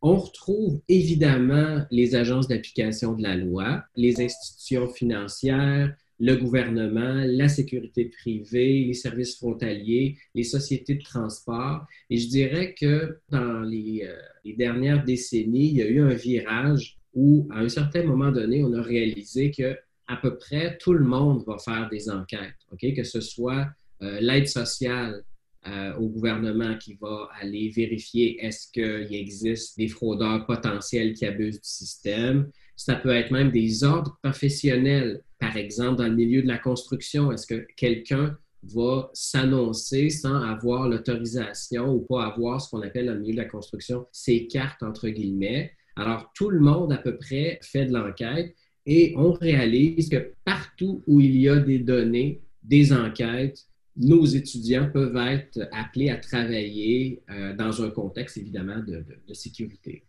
on 0.01 0.17
retrouve 0.17 0.81
évidemment 0.87 1.85
les 1.89 2.15
agences 2.15 2.47
d'application 2.47 3.13
de 3.13 3.23
la 3.23 3.35
loi, 3.35 3.83
les 3.95 4.21
institutions 4.21 4.87
financières, 4.87 5.95
le 6.19 6.35
gouvernement, 6.35 7.23
la 7.25 7.47
sécurité 7.47 8.05
privée, 8.05 8.85
les 8.85 8.93
services 8.93 9.37
frontaliers, 9.37 10.17
les 10.35 10.43
sociétés 10.43 10.95
de 10.95 11.03
transport. 11.03 11.85
Et 12.09 12.17
je 12.17 12.27
dirais 12.27 12.75
que 12.79 13.19
dans 13.29 13.61
les, 13.61 14.03
euh, 14.03 14.15
les 14.43 14.53
dernières 14.53 15.03
décennies, 15.03 15.69
il 15.69 15.77
y 15.77 15.81
a 15.81 15.87
eu 15.87 16.01
un 16.01 16.13
virage 16.13 16.97
où, 17.13 17.47
à 17.51 17.59
un 17.59 17.69
certain 17.69 18.03
moment 18.03 18.31
donné, 18.31 18.63
on 18.63 18.73
a 18.73 18.81
réalisé 18.81 19.51
que 19.51 19.77
à 20.07 20.15
peu 20.17 20.37
près 20.37 20.77
tout 20.77 20.93
le 20.93 21.05
monde 21.05 21.43
va 21.45 21.57
faire 21.57 21.89
des 21.89 22.09
enquêtes? 22.09 22.55
Que 22.79 23.03
ce 23.03 23.21
soit 23.21 23.67
euh, 24.01 24.19
l'aide 24.21 24.47
sociale 24.47 25.23
euh, 25.67 25.93
au 25.95 26.07
gouvernement 26.07 26.77
qui 26.77 26.93
va 26.93 27.29
aller 27.41 27.69
vérifier 27.69 28.43
est-ce 28.45 28.71
qu'il 28.71 29.13
existe 29.13 29.77
des 29.77 29.89
fraudeurs 29.89 30.45
potentiels 30.45 31.13
qui 31.13 31.25
abusent 31.25 31.59
du 31.59 31.67
système. 31.67 32.49
Ça 32.77 32.95
peut 32.95 33.13
être 33.13 33.31
même 33.31 33.51
des 33.51 33.83
ordres 33.83 34.17
professionnels. 34.23 35.21
Par 35.39 35.57
exemple, 35.57 35.97
dans 35.97 36.07
le 36.07 36.15
milieu 36.15 36.41
de 36.41 36.47
la 36.47 36.57
construction, 36.57 37.31
est-ce 37.31 37.47
que 37.47 37.67
quelqu'un 37.75 38.37
va 38.63 39.09
s'annoncer 39.13 40.09
sans 40.09 40.41
avoir 40.41 40.87
l'autorisation 40.87 41.91
ou 41.91 42.01
pas 42.01 42.27
avoir 42.27 42.61
ce 42.61 42.69
qu'on 42.69 42.81
appelle 42.81 43.07
dans 43.07 43.13
le 43.13 43.19
milieu 43.19 43.33
de 43.33 43.41
la 43.41 43.45
construction 43.45 44.05
ses 44.11 44.47
cartes, 44.47 44.83
entre 44.83 45.09
guillemets? 45.09 45.73
Alors, 45.97 46.31
tout 46.33 46.49
le 46.49 46.59
monde 46.59 46.93
à 46.93 46.97
peu 46.97 47.17
près 47.17 47.59
fait 47.61 47.87
de 47.87 47.93
l'enquête 47.93 48.55
et 48.87 49.13
on 49.17 49.33
réalise 49.33 50.09
que 50.09 50.31
partout 50.45 51.03
où 51.05 51.19
il 51.19 51.35
y 51.35 51.49
a 51.49 51.57
des 51.57 51.79
données, 51.79 52.41
des 52.63 52.93
enquêtes, 52.93 53.67
nos 53.97 54.25
étudiants 54.25 54.89
peuvent 54.89 55.17
être 55.17 55.67
appelés 55.73 56.09
à 56.09 56.17
travailler 56.17 57.21
euh, 57.29 57.53
dans 57.53 57.83
un 57.83 57.89
contexte 57.89 58.37
évidemment 58.37 58.79
de, 58.79 59.33
sécurité. 59.33 60.03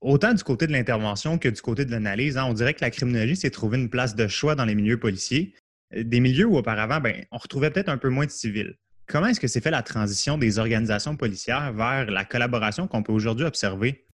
Autant 0.00 0.32
du 0.32 0.42
côté 0.42 0.66
de 0.66 0.72
l'intervention 0.72 1.38
que 1.38 1.48
du 1.48 1.60
côté 1.60 1.84
de 1.84 1.90
l'analyse, 1.90 2.38
hein, 2.38 2.46
on 2.48 2.54
dirait 2.54 2.74
que 2.74 2.82
la 2.82 2.90
criminologie 2.90 3.36
s'est 3.36 3.50
trouvée 3.50 3.78
une 3.78 3.90
place 3.90 4.14
de 4.14 4.28
choix 4.28 4.54
dans 4.54 4.64
les 4.64 4.74
milieux 4.74 4.98
policiers, 4.98 5.54
euh, 5.94 6.02
des 6.02 6.20
milieux 6.20 6.46
où 6.46 6.56
auparavant, 6.56 7.00
ben, 7.00 7.24
on 7.30 7.36
retrouvait 7.38 7.70
peut-être 7.70 7.90
un 7.90 7.98
peu 7.98 8.08
moins 8.08 8.26
de 8.26 8.30
civils. 8.30 8.76
Comment 9.06 9.26
est-ce 9.26 9.40
que 9.40 9.46
s'est 9.46 9.60
fait 9.60 9.70
la 9.70 9.82
transition 9.82 10.38
des 10.38 10.58
organisations 10.58 11.16
policières 11.16 11.72
vers 11.74 12.10
la 12.10 12.24
collaboration 12.24 12.88
qu'on 12.88 13.02
peut 13.02 13.12
aujourd'hui 13.12 13.44
observer? 13.44 14.06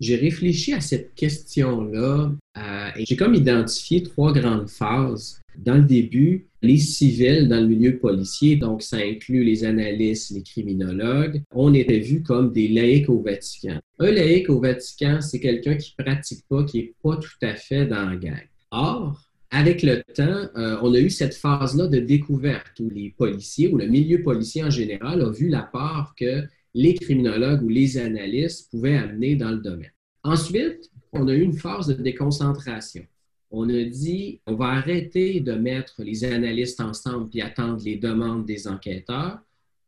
J'ai 0.00 0.16
réfléchi 0.16 0.72
à 0.74 0.80
cette 0.80 1.14
question-là 1.14 2.30
euh, 2.56 2.77
j'ai 2.96 3.16
comme 3.16 3.34
identifié 3.34 4.02
trois 4.02 4.32
grandes 4.32 4.68
phases. 4.68 5.40
Dans 5.56 5.74
le 5.74 5.82
début, 5.82 6.46
les 6.62 6.76
civils 6.76 7.48
dans 7.48 7.60
le 7.60 7.66
milieu 7.66 7.98
policier, 7.98 8.56
donc 8.56 8.82
ça 8.82 8.98
inclut 8.98 9.42
les 9.42 9.64
analystes, 9.64 10.30
les 10.30 10.42
criminologues, 10.42 11.42
on 11.52 11.74
était 11.74 11.98
vus 11.98 12.22
comme 12.22 12.52
des 12.52 12.68
laïcs 12.68 13.08
au 13.08 13.20
Vatican. 13.20 13.80
Un 13.98 14.10
laïc 14.10 14.48
au 14.50 14.60
Vatican, 14.60 15.20
c'est 15.20 15.40
quelqu'un 15.40 15.76
qui 15.76 15.94
pratique 15.96 16.44
pas, 16.48 16.64
qui 16.64 16.78
est 16.78 16.94
pas 17.02 17.16
tout 17.16 17.38
à 17.42 17.54
fait 17.54 17.86
dans 17.86 18.08
la 18.08 18.16
gang. 18.16 18.46
Or, 18.70 19.20
avec 19.50 19.82
le 19.82 20.02
temps, 20.14 20.48
euh, 20.56 20.76
on 20.82 20.92
a 20.94 20.98
eu 20.98 21.10
cette 21.10 21.34
phase-là 21.34 21.86
de 21.86 21.98
découverte 21.98 22.78
où 22.80 22.90
les 22.90 23.14
policiers 23.16 23.68
ou 23.68 23.78
le 23.78 23.86
milieu 23.86 24.22
policier 24.22 24.62
en 24.62 24.70
général 24.70 25.22
a 25.22 25.30
vu 25.30 25.48
la 25.48 25.62
part 25.62 26.14
que 26.16 26.42
les 26.74 26.94
criminologues 26.94 27.62
ou 27.62 27.68
les 27.68 27.98
analystes 27.98 28.70
pouvaient 28.70 28.96
amener 28.96 29.36
dans 29.36 29.50
le 29.50 29.58
domaine. 29.58 29.92
Ensuite, 30.22 30.90
on 31.12 31.28
a 31.28 31.32
eu 31.32 31.42
une 31.42 31.54
phase 31.54 31.88
de 31.88 31.94
déconcentration. 31.94 33.04
On 33.50 33.68
a 33.70 33.84
dit, 33.84 34.40
on 34.46 34.54
va 34.54 34.66
arrêter 34.66 35.40
de 35.40 35.52
mettre 35.52 36.02
les 36.02 36.24
analystes 36.24 36.80
ensemble 36.80 37.30
et 37.34 37.40
attendre 37.40 37.82
les 37.82 37.96
demandes 37.96 38.44
des 38.44 38.68
enquêteurs. 38.68 39.38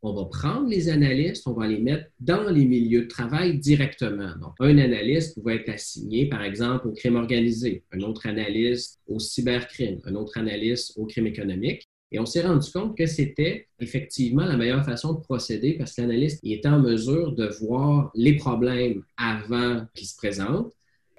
On 0.01 0.13
va 0.13 0.25
prendre 0.25 0.67
les 0.67 0.89
analystes, 0.89 1.45
on 1.45 1.53
va 1.53 1.67
les 1.67 1.79
mettre 1.79 2.09
dans 2.19 2.49
les 2.49 2.65
milieux 2.65 3.03
de 3.03 3.07
travail 3.07 3.59
directement. 3.59 4.35
Donc, 4.41 4.53
un 4.59 4.79
analyste 4.79 5.35
pouvait 5.35 5.57
être 5.57 5.69
assigné, 5.69 6.27
par 6.27 6.41
exemple, 6.41 6.87
au 6.87 6.91
crime 6.91 7.17
organisé, 7.17 7.83
un 7.91 8.01
autre 8.01 8.25
analyste 8.25 8.99
au 9.05 9.19
cybercrime, 9.19 9.99
un 10.05 10.15
autre 10.15 10.39
analyste 10.39 10.97
au 10.97 11.05
crime 11.05 11.27
économique. 11.27 11.87
Et 12.11 12.19
on 12.19 12.25
s'est 12.25 12.41
rendu 12.41 12.69
compte 12.71 12.97
que 12.97 13.05
c'était 13.05 13.67
effectivement 13.79 14.43
la 14.43 14.57
meilleure 14.57 14.83
façon 14.83 15.13
de 15.13 15.19
procéder 15.19 15.73
parce 15.73 15.93
que 15.93 16.01
l'analyste 16.01 16.39
était 16.43 16.67
en 16.67 16.79
mesure 16.79 17.33
de 17.33 17.47
voir 17.61 18.11
les 18.15 18.35
problèmes 18.35 19.03
avant 19.17 19.85
qu'ils 19.93 20.07
se 20.07 20.17
présentent 20.17 20.73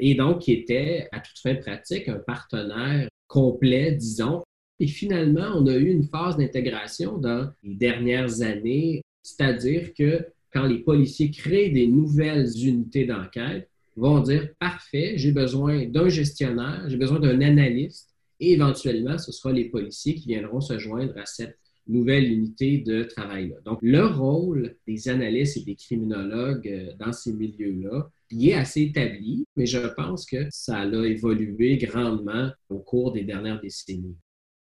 et 0.05 0.17
donc 0.17 0.41
qui 0.41 0.53
était 0.53 1.09
à 1.13 1.21
toute 1.21 1.39
fin 1.39 1.55
pratique 1.55 2.09
un 2.09 2.19
partenaire 2.19 3.09
complet, 3.29 3.93
disons. 3.93 4.43
Et 4.81 4.89
finalement, 4.89 5.53
on 5.55 5.67
a 5.69 5.77
eu 5.77 5.91
une 5.91 6.03
phase 6.03 6.37
d'intégration 6.37 7.19
dans 7.19 7.49
les 7.63 7.77
dernières 7.77 8.43
années, 8.43 9.03
c'est-à-dire 9.23 9.95
que 9.95 10.27
quand 10.53 10.67
les 10.67 10.81
policiers 10.81 11.31
créent 11.31 11.71
des 11.71 11.87
nouvelles 11.87 12.51
unités 12.67 13.05
d'enquête, 13.05 13.71
vont 13.95 14.21
dire 14.21 14.49
parfait, 14.59 15.15
j'ai 15.17 15.31
besoin 15.31 15.87
d'un 15.87 16.09
gestionnaire, 16.09 16.85
j'ai 16.89 16.97
besoin 16.97 17.21
d'un 17.21 17.41
analyste, 17.41 18.11
et 18.41 18.55
éventuellement, 18.55 19.19
ce 19.19 19.31
sera 19.31 19.53
les 19.53 19.67
policiers 19.67 20.17
qui 20.17 20.27
viendront 20.27 20.61
se 20.61 20.79
joindre 20.81 21.17
à 21.17 21.27
cette 21.27 21.57
nouvelle 21.87 22.25
unité 22.25 22.79
de 22.79 23.05
travail-là. 23.05 23.57
Donc, 23.65 23.79
le 23.83 24.05
rôle 24.05 24.75
des 24.87 25.09
analystes 25.09 25.59
et 25.59 25.65
des 25.65 25.77
criminologues 25.77 26.67
euh, 26.67 26.93
dans 26.99 27.13
ces 27.13 27.33
milieux-là, 27.33 28.11
il 28.33 28.49
est 28.49 28.55
assez 28.55 28.83
établi, 28.83 29.45
mais 29.57 29.67
je 29.67 29.79
pense 29.79 30.27
que 30.27 30.47
ça 30.51 30.79
a 30.79 30.87
évolué 30.87 31.77
grandement 31.77 32.51
au 32.69 32.79
cours 32.79 33.13
des 33.13 33.25
dernières 33.25 33.61
décennies. 33.61 34.17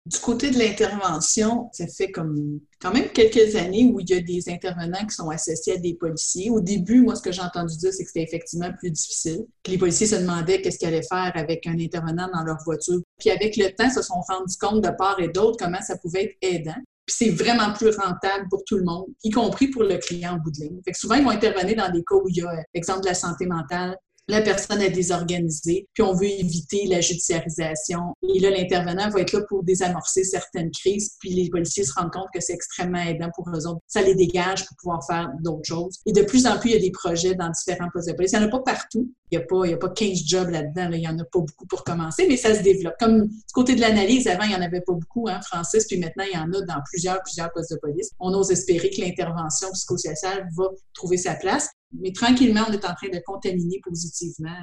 Du 0.06 0.18
côté 0.20 0.50
de 0.50 0.58
l'intervention, 0.58 1.68
ça 1.72 1.86
fait 1.86 2.10
comme 2.10 2.60
quand 2.80 2.94
même 2.94 3.10
quelques 3.10 3.56
années 3.56 3.84
où 3.84 4.00
il 4.00 4.08
y 4.08 4.14
a 4.14 4.20
des 4.22 4.48
intervenants 4.48 5.04
qui 5.04 5.14
sont 5.14 5.28
associés 5.28 5.74
à 5.74 5.76
des 5.76 5.94
policiers. 5.94 6.48
Au 6.48 6.60
début, 6.60 7.02
moi, 7.02 7.14
ce 7.14 7.20
que 7.20 7.30
j'ai 7.30 7.42
entendu 7.42 7.76
dire, 7.76 7.92
c'est 7.92 8.04
que 8.04 8.10
c'était 8.10 8.22
effectivement 8.22 8.72
plus 8.78 8.90
difficile, 8.90 9.44
les 9.66 9.76
policiers 9.76 10.06
se 10.06 10.16
demandaient 10.16 10.62
qu'est-ce 10.62 10.78
qu'ils 10.78 10.88
allaient 10.88 11.02
faire 11.02 11.32
avec 11.34 11.66
un 11.66 11.78
intervenant 11.78 12.30
dans 12.32 12.42
leur 12.42 12.56
voiture. 12.64 13.02
Puis 13.18 13.28
avec 13.28 13.58
le 13.58 13.68
temps, 13.74 13.90
se 13.90 14.00
sont 14.00 14.20
rendus 14.26 14.56
compte 14.58 14.82
de 14.82 14.90
part 14.96 15.20
et 15.20 15.28
d'autre 15.28 15.58
comment 15.58 15.82
ça 15.82 15.98
pouvait 15.98 16.24
être 16.24 16.36
aidant. 16.40 16.80
Puis 17.08 17.16
c'est 17.16 17.30
vraiment 17.30 17.72
plus 17.72 17.96
rentable 17.96 18.48
pour 18.50 18.62
tout 18.66 18.76
le 18.76 18.84
monde, 18.84 19.06
y 19.24 19.30
compris 19.30 19.68
pour 19.68 19.82
le 19.82 19.96
client 19.96 20.34
en 20.34 20.36
bout 20.36 20.50
de 20.50 20.60
ligne. 20.60 20.78
Fait 20.84 20.92
que 20.92 20.98
souvent, 20.98 21.14
ils 21.14 21.24
vont 21.24 21.30
intervenir 21.30 21.76
dans 21.76 21.90
des 21.90 22.04
cas 22.04 22.16
où 22.16 22.28
il 22.28 22.36
y 22.36 22.42
a, 22.42 22.52
exemple, 22.74 23.00
de 23.00 23.06
la 23.06 23.14
santé 23.14 23.46
mentale, 23.46 23.96
la 24.28 24.42
personne 24.42 24.82
est 24.82 24.90
désorganisée, 24.90 25.88
puis 25.94 26.02
on 26.02 26.12
veut 26.12 26.28
éviter 26.28 26.86
la 26.86 27.00
judiciarisation. 27.00 28.14
Et 28.34 28.38
là, 28.40 28.50
l'intervenant 28.50 29.08
va 29.08 29.20
être 29.20 29.32
là 29.32 29.40
pour 29.48 29.64
désamorcer 29.64 30.22
certaines 30.22 30.70
crises, 30.70 31.16
puis 31.18 31.30
les 31.30 31.48
policiers 31.48 31.84
se 31.84 31.94
rendent 31.94 32.12
compte 32.12 32.28
que 32.34 32.40
c'est 32.40 32.52
extrêmement 32.52 33.00
aidant 33.00 33.30
pour 33.34 33.48
eux 33.48 33.66
autres. 33.66 33.80
Ça 33.86 34.02
les 34.02 34.14
dégage 34.14 34.66
pour 34.66 34.76
pouvoir 34.76 35.06
faire 35.06 35.30
d'autres 35.40 35.66
choses. 35.66 35.98
Et 36.04 36.12
de 36.12 36.22
plus 36.22 36.46
en 36.46 36.58
plus, 36.58 36.70
il 36.70 36.74
y 36.74 36.76
a 36.76 36.80
des 36.80 36.90
projets 36.90 37.34
dans 37.34 37.48
différents 37.48 37.88
postes 37.92 38.08
de 38.08 38.12
police. 38.12 38.32
Il 38.32 38.38
n'y 38.38 38.44
en 38.44 38.48
a 38.48 38.50
pas 38.50 38.60
partout. 38.60 39.10
Il 39.30 39.38
n'y 39.38 39.44
a, 39.44 39.46
pas, 39.46 39.64
il 39.64 39.70
y 39.70 39.74
a 39.74 39.76
pas 39.76 39.90
15 39.90 40.18
jobs 40.26 40.48
là-dedans. 40.48 40.90
Il 40.92 41.00
n'y 41.00 41.08
en 41.08 41.18
a 41.18 41.24
pas 41.24 41.40
beaucoup 41.40 41.66
pour 41.66 41.84
commencer, 41.84 42.26
mais 42.28 42.36
ça 42.36 42.54
se 42.54 42.62
développe. 42.62 42.94
Comme 42.98 43.28
du 43.28 43.52
côté 43.52 43.74
de 43.74 43.80
l'analyse, 43.80 44.26
avant, 44.26 44.44
il 44.44 44.50
n'y 44.50 44.56
en 44.56 44.62
avait 44.62 44.80
pas 44.80 44.92
beaucoup, 44.92 45.28
hein, 45.28 45.40
Francis, 45.42 45.86
puis 45.86 45.98
maintenant, 45.98 46.24
il 46.30 46.36
y 46.36 46.40
en 46.40 46.52
a 46.52 46.64
dans 46.64 46.80
plusieurs, 46.90 47.22
plusieurs 47.22 47.50
postes 47.52 47.72
de 47.72 47.78
police. 47.78 48.10
On 48.20 48.32
ose 48.34 48.50
espérer 48.50 48.90
que 48.90 49.00
l'intervention 49.00 49.70
psychosociale 49.72 50.48
va 50.56 50.64
trouver 50.94 51.16
sa 51.16 51.34
place. 51.34 51.68
Mais 51.92 52.12
tranquillement, 52.12 52.64
on 52.68 52.72
est 52.72 52.84
en 52.84 52.94
train 52.94 53.08
de 53.08 53.20
contaminer 53.24 53.80
positivement. 53.82 54.56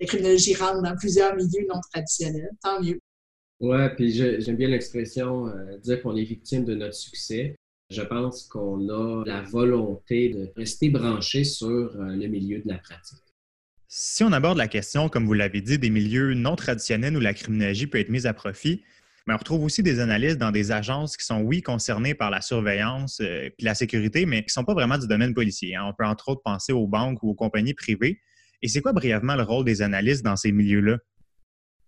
La 0.00 0.06
criminologie 0.06 0.54
rentre 0.54 0.82
dans 0.82 0.96
plusieurs 0.96 1.34
milieux 1.36 1.66
non 1.68 1.80
traditionnels. 1.92 2.50
Tant 2.62 2.82
mieux. 2.82 2.98
Oui, 3.60 3.78
puis 3.96 4.10
j'aime 4.12 4.56
bien 4.56 4.68
l'expression 4.68 5.48
euh, 5.48 5.76
dire 5.78 6.02
qu'on 6.02 6.16
est 6.16 6.24
victime 6.24 6.64
de 6.64 6.74
notre 6.74 6.94
succès. 6.94 7.56
Je 7.90 8.02
pense 8.02 8.44
qu'on 8.44 8.88
a 8.88 9.24
la 9.26 9.42
volonté 9.42 10.30
de 10.30 10.50
rester 10.56 10.88
branché 10.88 11.44
sur 11.44 11.68
euh, 11.68 12.16
le 12.16 12.26
milieu 12.28 12.60
de 12.60 12.68
la 12.68 12.78
pratique. 12.78 13.18
Si 13.88 14.22
on 14.22 14.32
aborde 14.32 14.56
la 14.56 14.68
question, 14.68 15.08
comme 15.08 15.26
vous 15.26 15.34
l'avez 15.34 15.60
dit, 15.60 15.76
des 15.76 15.90
milieux 15.90 16.32
non 16.34 16.56
traditionnels 16.56 17.16
où 17.16 17.20
la 17.20 17.34
criminologie 17.34 17.88
peut 17.88 17.98
être 17.98 18.08
mise 18.08 18.26
à 18.26 18.32
profit, 18.32 18.82
mais 19.26 19.34
on 19.34 19.36
retrouve 19.36 19.64
aussi 19.64 19.82
des 19.82 20.00
analystes 20.00 20.38
dans 20.38 20.50
des 20.50 20.72
agences 20.72 21.16
qui 21.16 21.24
sont, 21.24 21.40
oui, 21.40 21.62
concernées 21.62 22.14
par 22.14 22.30
la 22.30 22.40
surveillance 22.40 23.20
et 23.20 23.24
euh, 23.24 23.48
la 23.60 23.74
sécurité, 23.74 24.26
mais 24.26 24.40
qui 24.40 24.46
ne 24.48 24.52
sont 24.52 24.64
pas 24.64 24.74
vraiment 24.74 24.98
du 24.98 25.06
domaine 25.06 25.34
policier. 25.34 25.76
Hein. 25.76 25.84
On 25.88 25.92
peut 25.92 26.06
entre 26.06 26.30
autres 26.30 26.42
penser 26.42 26.72
aux 26.72 26.86
banques 26.86 27.22
ou 27.22 27.30
aux 27.30 27.34
compagnies 27.34 27.74
privées. 27.74 28.20
Et 28.62 28.68
c'est 28.68 28.80
quoi 28.80 28.92
brièvement 28.92 29.36
le 29.36 29.42
rôle 29.42 29.64
des 29.64 29.82
analystes 29.82 30.24
dans 30.24 30.36
ces 30.36 30.52
milieux-là? 30.52 30.98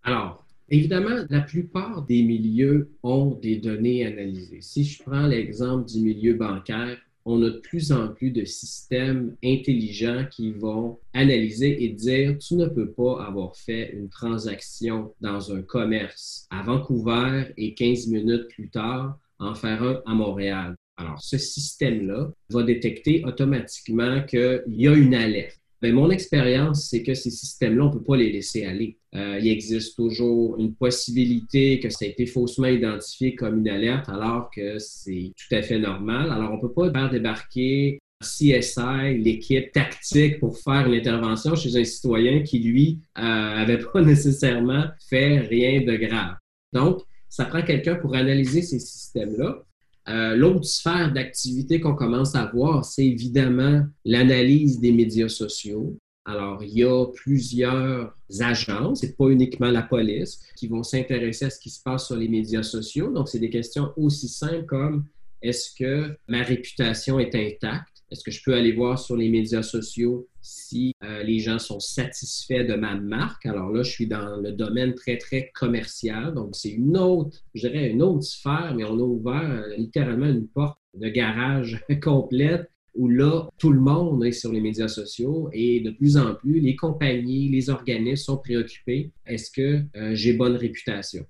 Alors, 0.03 0.47
évidemment, 0.69 1.25
la 1.29 1.41
plupart 1.41 2.03
des 2.03 2.23
milieux 2.23 2.97
ont 3.03 3.39
des 3.41 3.57
données 3.57 4.07
analysées. 4.07 4.61
Si 4.61 4.85
je 4.85 5.03
prends 5.03 5.27
l'exemple 5.27 5.87
du 5.91 6.01
milieu 6.01 6.35
bancaire, 6.35 6.99
on 7.25 7.43
a 7.43 7.51
de 7.51 7.59
plus 7.59 7.93
en 7.93 8.09
plus 8.09 8.31
de 8.31 8.45
systèmes 8.45 9.37
intelligents 9.45 10.27
qui 10.31 10.53
vont 10.53 10.99
analyser 11.13 11.85
et 11.85 11.89
dire 11.91 12.37
tu 12.39 12.55
ne 12.55 12.67
peux 12.67 12.91
pas 12.91 13.25
avoir 13.25 13.57
fait 13.57 13.93
une 13.93 14.09
transaction 14.09 15.15
dans 15.21 15.53
un 15.53 15.63
commerce 15.63 16.47
à 16.51 16.63
Vancouver 16.63 17.53
et 17.57 17.75
15 17.75 18.09
minutes 18.09 18.49
plus 18.49 18.71
tard 18.71 19.19
en 19.39 19.55
faire 19.55 19.83
un 19.83 20.03
à 20.07 20.15
Montréal. 20.15 20.75
Alors, 20.97 21.21
ce 21.21 21.39
système-là 21.39 22.31
va 22.51 22.63
détecter 22.63 23.25
automatiquement 23.25 24.23
qu'il 24.23 24.63
y 24.69 24.89
a 24.89 24.95
une 24.95 25.15
alerte. 25.15 25.62
Ben, 25.83 25.93
mon 25.93 26.11
expérience, 26.11 26.89
c'est 26.89 27.03
que 27.03 27.13
ces 27.13 27.31
systèmes-là, 27.31 27.87
on 27.87 27.89
ne 27.89 27.93
peut 27.95 28.05
pas 28.05 28.17
les 28.17 28.31
laisser 28.31 28.65
aller. 28.65 28.99
Euh, 29.17 29.41
il 29.41 29.49
existe 29.49 29.97
toujours 29.97 30.57
une 30.61 30.77
possibilité 30.77 31.81
que 31.81 31.91
ça 31.91 32.07
ait 32.07 32.11
été 32.11 32.25
faussement 32.25 32.69
identifié 32.69 33.35
comme 33.35 33.59
une 33.59 33.69
alerte, 33.69 34.09
alors 34.09 34.49
que 34.55 34.79
c'est 34.79 35.33
tout 35.37 35.53
à 35.53 35.61
fait 35.61 35.81
normal. 35.81 36.31
Alors, 36.31 36.53
on 36.53 36.57
ne 36.57 36.61
peut 36.61 36.73
pas 36.73 36.93
faire 36.93 37.11
débarquer 37.11 37.99
CSI, 38.21 39.19
l'équipe 39.19 39.73
tactique 39.73 40.39
pour 40.39 40.57
faire 40.57 40.87
une 40.87 40.95
intervention 40.95 41.57
chez 41.57 41.77
un 41.77 41.83
citoyen 41.83 42.45
qui, 42.45 42.61
lui, 42.61 43.01
n'avait 43.17 43.83
euh, 43.83 43.87
pas 43.93 44.03
nécessairement 44.03 44.85
fait 45.11 45.41
rien 45.41 45.81
de 45.81 45.97
grave. 45.97 46.37
Donc, 46.73 47.01
ça 47.29 47.45
prend 47.45 47.63
quelqu'un 47.63 47.97
pour 47.97 48.15
analyser 48.15 48.63
ces 48.63 48.79
systèmes-là. 48.79 49.65
Euh, 50.09 50.35
l'autre 50.35 50.65
sphère 50.65 51.13
d'activité 51.13 51.81
qu'on 51.81 51.95
commence 51.95 52.35
à 52.35 52.47
voir, 52.47 52.85
c'est 52.85 53.07
évidemment 53.07 53.85
l'analyse 54.05 54.81
des 54.81 54.93
médias 54.93 55.29
sociaux. 55.29 55.97
Alors, 56.25 56.63
il 56.63 56.71
y 56.71 56.85
a 56.85 57.07
plusieurs 57.07 58.17
agences, 58.41 59.01
c'est 59.01 59.17
pas 59.17 59.29
uniquement 59.29 59.71
la 59.71 59.83
police, 59.83 60.41
qui 60.57 60.69
vont 60.69 60.83
s'intéresser 60.83 61.47
à 61.47 61.51
ce 61.51 61.59
qui 61.59 61.71
se 61.71 61.83
passe 61.83 62.07
sur 62.07 62.17
les 62.17 62.29
médias 62.29 62.63
sociaux. 62.63 63.13
Donc, 63.13 63.29
c'est 63.29 63.41
des 63.41 63.51
questions 63.51 63.93
aussi 63.97 64.29
simples 64.29 64.67
comme 64.67 65.05
est-ce 65.41 65.75
que 65.77 66.17
ma 66.29 66.43
réputation 66.43 67.19
est 67.19 67.35
intacte? 67.35 68.05
Est-ce 68.11 68.23
que 68.23 68.31
je 68.31 68.43
peux 68.45 68.55
aller 68.55 68.73
voir 68.73 68.99
sur 68.99 69.17
les 69.17 69.29
médias 69.29 69.63
sociaux 69.63 70.29
si 70.43 70.95
euh, 71.03 71.23
les 71.23 71.39
gens 71.39 71.59
sont 71.59 71.81
satisfaits 71.81 72.65
de 72.65 72.75
ma 72.75 72.97
marque? 72.97 73.47
Alors 73.47 73.71
là, 73.71 73.83
je 73.83 73.91
suis 73.91 74.07
dans 74.07 74.37
le 74.37 74.53
domaine 74.53 74.95
très, 74.95 75.17
très 75.17 75.51
commercial. 75.55 76.35
Donc, 76.35 76.55
c'est 76.55 76.71
une 76.71 76.97
autre, 76.97 77.39
je 77.55 77.69
dirais, 77.69 77.91
une 77.91 78.03
autre 78.03 78.25
sphère, 78.25 78.75
mais 78.77 78.85
on 78.85 78.99
a 78.99 79.03
ouvert 79.03 79.51
euh, 79.51 79.77
littéralement 79.77 80.27
une 80.27 80.49
porte 80.49 80.79
de 80.95 81.09
garage 81.09 81.83
complète 82.03 82.69
où 82.95 83.09
là, 83.09 83.49
tout 83.59 83.73
le 83.73 83.81
monde 83.81 84.25
est 84.25 84.33
sur 84.33 84.53
les 84.53 84.61
médias 84.61 84.89
sociaux 84.89 85.49
et 85.53 85.81
de 85.81 85.91
plus 85.91 86.17
en 86.17 86.35
plus, 86.35 86.61
les 86.61 86.77
compagnies, 86.77 87.49
les 87.49 87.71
organismes 87.71 88.25
sont 88.25 88.37
préoccupés. 88.37 89.13
Est-ce 89.27 89.51
que 89.51 89.83
euh, 89.97 90.15
j'ai 90.15 90.35
bonne 90.35 90.57
réputation? 90.57 91.25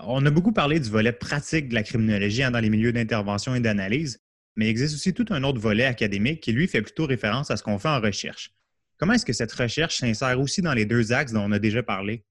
On 0.00 0.26
a 0.26 0.30
beaucoup 0.30 0.52
parlé 0.52 0.78
du 0.78 0.90
volet 0.90 1.12
pratique 1.12 1.68
de 1.68 1.74
la 1.74 1.82
criminologie 1.82 2.42
hein, 2.42 2.50
dans 2.50 2.60
les 2.60 2.68
milieux 2.68 2.92
d'intervention 2.92 3.54
et 3.54 3.60
d'analyse, 3.60 4.20
mais 4.56 4.66
il 4.66 4.68
existe 4.70 4.94
aussi 4.94 5.12
tout 5.12 5.26
un 5.30 5.44
autre 5.44 5.60
volet 5.60 5.84
académique 5.84 6.40
qui, 6.40 6.52
lui, 6.52 6.66
fait 6.66 6.82
plutôt 6.82 7.06
référence 7.06 7.50
à 7.50 7.56
ce 7.56 7.62
qu'on 7.62 7.78
fait 7.78 7.88
en 7.88 8.00
recherche. 8.00 8.52
Comment 8.98 9.12
est-ce 9.12 9.26
que 9.26 9.34
cette 9.34 9.52
recherche 9.52 9.98
s'insère 9.98 10.40
aussi 10.40 10.62
dans 10.62 10.72
les 10.72 10.86
deux 10.86 11.12
axes 11.12 11.32
dont 11.32 11.42
on 11.42 11.52
a 11.52 11.58
déjà 11.58 11.82
parlé? 11.82 12.24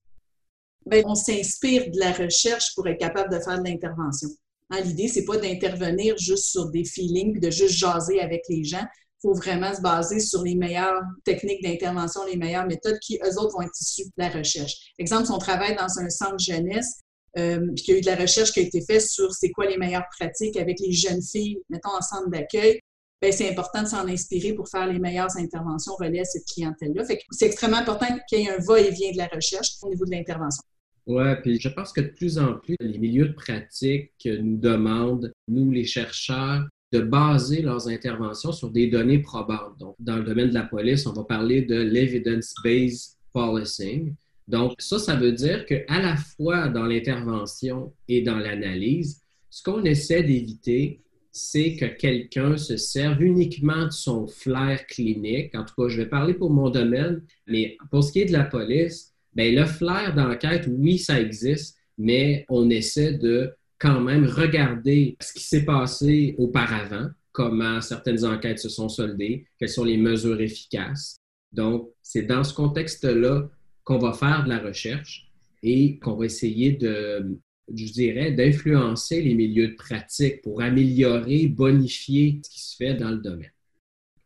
Bien, 0.85 1.03
on 1.05 1.15
s'inspire 1.15 1.89
de 1.91 1.99
la 1.99 2.11
recherche 2.11 2.73
pour 2.75 2.87
être 2.87 2.99
capable 2.99 3.31
de 3.31 3.39
faire 3.39 3.61
de 3.61 3.67
l'intervention. 3.67 4.29
Hein, 4.71 4.81
l'idée, 4.81 5.07
c'est 5.07 5.25
pas 5.25 5.37
d'intervenir 5.37 6.17
juste 6.17 6.45
sur 6.45 6.69
des 6.69 6.83
feelings, 6.83 7.39
de 7.39 7.51
juste 7.51 7.75
jaser 7.75 8.19
avec 8.19 8.41
les 8.49 8.63
gens. 8.63 8.83
Il 9.23 9.29
faut 9.29 9.33
vraiment 9.35 9.73
se 9.73 9.81
baser 9.81 10.19
sur 10.19 10.43
les 10.43 10.55
meilleures 10.55 11.01
techniques 11.23 11.63
d'intervention, 11.63 12.21
les 12.25 12.35
meilleures 12.35 12.65
méthodes 12.65 12.97
qui, 12.99 13.19
eux 13.23 13.39
autres, 13.39 13.53
vont 13.53 13.61
être 13.61 13.79
issues 13.79 14.05
de 14.05 14.11
la 14.17 14.29
recherche. 14.29 14.73
Exemple, 14.97 15.25
si 15.27 15.31
on 15.31 15.37
travaille 15.37 15.75
dans 15.75 15.99
un 15.99 16.09
centre 16.09 16.39
jeunesse, 16.39 17.01
euh, 17.37 17.59
puis 17.75 17.83
qu'il 17.83 17.93
y 17.93 17.97
a 17.97 17.99
eu 17.99 18.01
de 18.01 18.07
la 18.07 18.15
recherche 18.15 18.51
qui 18.51 18.59
a 18.59 18.63
été 18.63 18.81
faite 18.81 19.01
sur 19.01 19.33
c'est 19.33 19.51
quoi 19.51 19.65
les 19.65 19.77
meilleures 19.77 20.07
pratiques 20.17 20.57
avec 20.57 20.79
les 20.79 20.91
jeunes 20.91 21.21
filles, 21.21 21.57
mettons, 21.69 21.95
en 21.97 22.01
centre 22.01 22.29
d'accueil, 22.29 22.79
ben, 23.21 23.31
c'est 23.31 23.49
important 23.49 23.83
de 23.83 23.87
s'en 23.87 24.07
inspirer 24.07 24.53
pour 24.53 24.67
faire 24.69 24.87
les 24.87 24.99
meilleures 24.99 25.35
interventions 25.37 25.93
relais 25.99 26.19
à 26.19 26.25
cette 26.25 26.45
clientèle-là. 26.45 27.03
c'est 27.31 27.45
extrêmement 27.45 27.77
important 27.77 28.07
qu'il 28.27 28.39
y 28.39 28.43
ait 28.43 28.49
un 28.49 28.59
va-et-vient 28.59 29.11
de 29.11 29.17
la 29.17 29.27
recherche 29.27 29.69
au 29.81 29.89
niveau 29.89 30.05
de 30.05 30.11
l'intervention. 30.11 30.63
Oui, 31.07 31.23
puis 31.43 31.59
je 31.59 31.69
pense 31.69 31.93
que 31.93 32.01
de 32.01 32.07
plus 32.07 32.39
en 32.39 32.55
plus, 32.55 32.75
les 32.79 32.97
milieux 32.97 33.29
de 33.29 33.33
pratique 33.33 34.11
nous 34.25 34.57
demandent, 34.57 35.31
nous 35.47 35.71
les 35.71 35.85
chercheurs, 35.85 36.67
de 36.91 37.01
baser 37.01 37.61
leurs 37.61 37.87
interventions 37.87 38.51
sur 38.51 38.71
des 38.71 38.87
données 38.87 39.19
probantes. 39.19 39.77
Donc, 39.79 39.95
dans 39.99 40.17
le 40.17 40.23
domaine 40.23 40.49
de 40.49 40.53
la 40.53 40.63
police, 40.63 41.05
on 41.05 41.13
va 41.13 41.23
parler 41.23 41.61
de 41.61 41.75
l'evidence-based 41.75 43.17
policing. 43.33 44.15
Donc, 44.47 44.73
ça, 44.79 44.99
ça 44.99 45.15
veut 45.15 45.31
dire 45.31 45.65
qu'à 45.65 46.01
la 46.01 46.15
fois 46.15 46.67
dans 46.67 46.85
l'intervention 46.85 47.93
et 48.07 48.21
dans 48.21 48.37
l'analyse, 48.37 49.21
ce 49.49 49.63
qu'on 49.63 49.83
essaie 49.83 50.23
d'éviter, 50.23 51.01
c'est 51.31 51.75
que 51.75 51.85
quelqu'un 51.85 52.55
se 52.55 52.77
serve 52.77 53.21
uniquement 53.21 53.85
de 53.85 53.91
son 53.91 54.27
flair 54.27 54.85
clinique. 54.87 55.53
En 55.55 55.65
tout 55.65 55.73
cas, 55.75 55.89
je 55.89 55.97
vais 55.97 56.09
parler 56.09 56.33
pour 56.33 56.49
mon 56.49 56.69
domaine, 56.69 57.21
mais 57.47 57.77
pour 57.91 58.03
ce 58.03 58.11
qui 58.11 58.21
est 58.21 58.25
de 58.25 58.31
la 58.31 58.45
police, 58.45 59.13
bien, 59.33 59.51
le 59.51 59.65
flair 59.65 60.15
d'enquête, 60.15 60.65
oui, 60.69 60.97
ça 60.97 61.19
existe, 61.19 61.77
mais 61.97 62.45
on 62.47 62.69
essaie 62.69 63.13
de 63.13 63.51
quand 63.79 63.99
même 63.99 64.25
regarder 64.25 65.17
ce 65.19 65.33
qui 65.33 65.43
s'est 65.43 65.65
passé 65.65 66.35
auparavant, 66.37 67.09
comment 67.31 67.81
certaines 67.81 68.23
enquêtes 68.23 68.59
se 68.59 68.69
sont 68.69 68.87
soldées, 68.87 69.45
quelles 69.59 69.69
sont 69.69 69.83
les 69.83 69.97
mesures 69.97 70.39
efficaces. 70.39 71.17
Donc, 71.51 71.89
c'est 72.01 72.23
dans 72.23 72.43
ce 72.43 72.53
contexte-là 72.53 73.49
qu'on 73.85 73.99
va 73.99 74.11
faire 74.11 74.43
de 74.43 74.49
la 74.49 74.59
recherche 74.59 75.27
et 75.63 75.97
qu'on 75.99 76.15
va 76.15 76.25
essayer 76.25 76.73
de, 76.73 77.39
je 77.73 77.91
dirais, 77.93 78.31
d'influencer 78.31 79.21
les 79.21 79.33
milieux 79.33 79.69
de 79.69 79.75
pratique 79.75 80.41
pour 80.41 80.61
améliorer, 80.61 81.47
bonifier 81.47 82.41
ce 82.43 82.49
qui 82.49 82.59
se 82.59 82.75
fait 82.75 82.95
dans 82.95 83.11
le 83.11 83.17
domaine. 83.17 83.51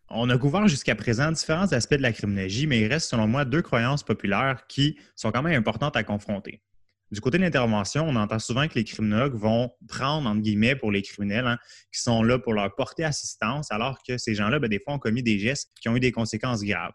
On 0.10 0.30
a 0.30 0.38
couvert 0.40 0.68
jusqu'à 0.68 0.96
présent 0.96 1.32
différents 1.32 1.72
aspects 1.72 1.94
de 1.94 2.02
la 2.02 2.12
criminologie, 2.12 2.66
mais 2.66 2.82
il 2.82 2.88
reste 2.88 3.10
selon 3.10 3.28
moi 3.28 3.46
deux 3.46 3.62
croyances 3.62 4.02
populaires 4.02 4.66
qui 4.68 4.98
sont 5.16 5.32
quand 5.32 5.44
même 5.44 5.54
importantes 5.54 5.96
à 5.96 6.04
confronter. 6.04 6.64
Du 7.12 7.22
côté 7.22 7.38
de 7.38 7.44
l'intervention, 7.44 8.08
on 8.08 8.16
entend 8.16 8.40
souvent 8.40 8.68
que 8.68 8.76
les 8.76 8.84
criminologues 8.84 9.36
vont 9.36 9.72
prendre, 9.88 10.30
entre 10.30 10.42
guillemets, 10.42 10.76
pour 10.76 10.92
les 10.92 11.02
criminels, 11.02 11.46
hein, 11.48 11.58
qui 11.92 12.02
sont 12.02 12.24
là 12.24 12.40
pour 12.40 12.54
leur 12.54 12.74
porter 12.76 13.04
assistance, 13.04 13.72
alors 13.72 14.00
que 14.08 14.18
ces 14.18 14.36
gens-là, 14.36 14.60
ben, 14.60 14.68
des 14.68 14.80
fois, 14.80 14.94
ont 14.94 15.00
commis 15.00 15.24
des 15.24 15.40
gestes 15.40 15.72
qui 15.80 15.90
ont 15.90 15.96
eu 15.96 16.00
des 16.00 16.12
conséquences 16.12 16.64
graves. 16.64 16.94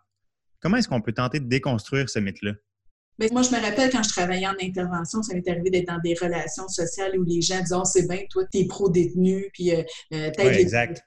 Comment 0.64 0.78
est-ce 0.78 0.88
qu'on 0.88 1.02
peut 1.02 1.12
tenter 1.12 1.40
de 1.40 1.46
déconstruire 1.46 2.08
ce 2.08 2.18
mythe-là? 2.18 2.52
Bien, 3.18 3.28
moi, 3.32 3.42
je 3.42 3.50
me 3.50 3.60
rappelle 3.60 3.90
quand 3.90 4.02
je 4.02 4.08
travaillais 4.08 4.46
en 4.46 4.54
intervention, 4.60 5.22
ça 5.22 5.34
m'est 5.34 5.46
arrivé 5.46 5.68
d'être 5.68 5.88
dans 5.88 6.00
des 6.02 6.14
relations 6.14 6.66
sociales 6.68 7.18
où 7.18 7.22
les 7.22 7.42
gens 7.42 7.60
disent 7.60 7.76
oh, 7.76 7.84
c'est 7.84 8.08
bien, 8.08 8.22
toi, 8.30 8.44
t'es 8.50 8.64
pro-détenu, 8.64 9.50
puis 9.52 9.74
euh, 9.74 9.82
euh 10.14 10.30
ouais, 10.38 10.60
exact. 10.60 11.02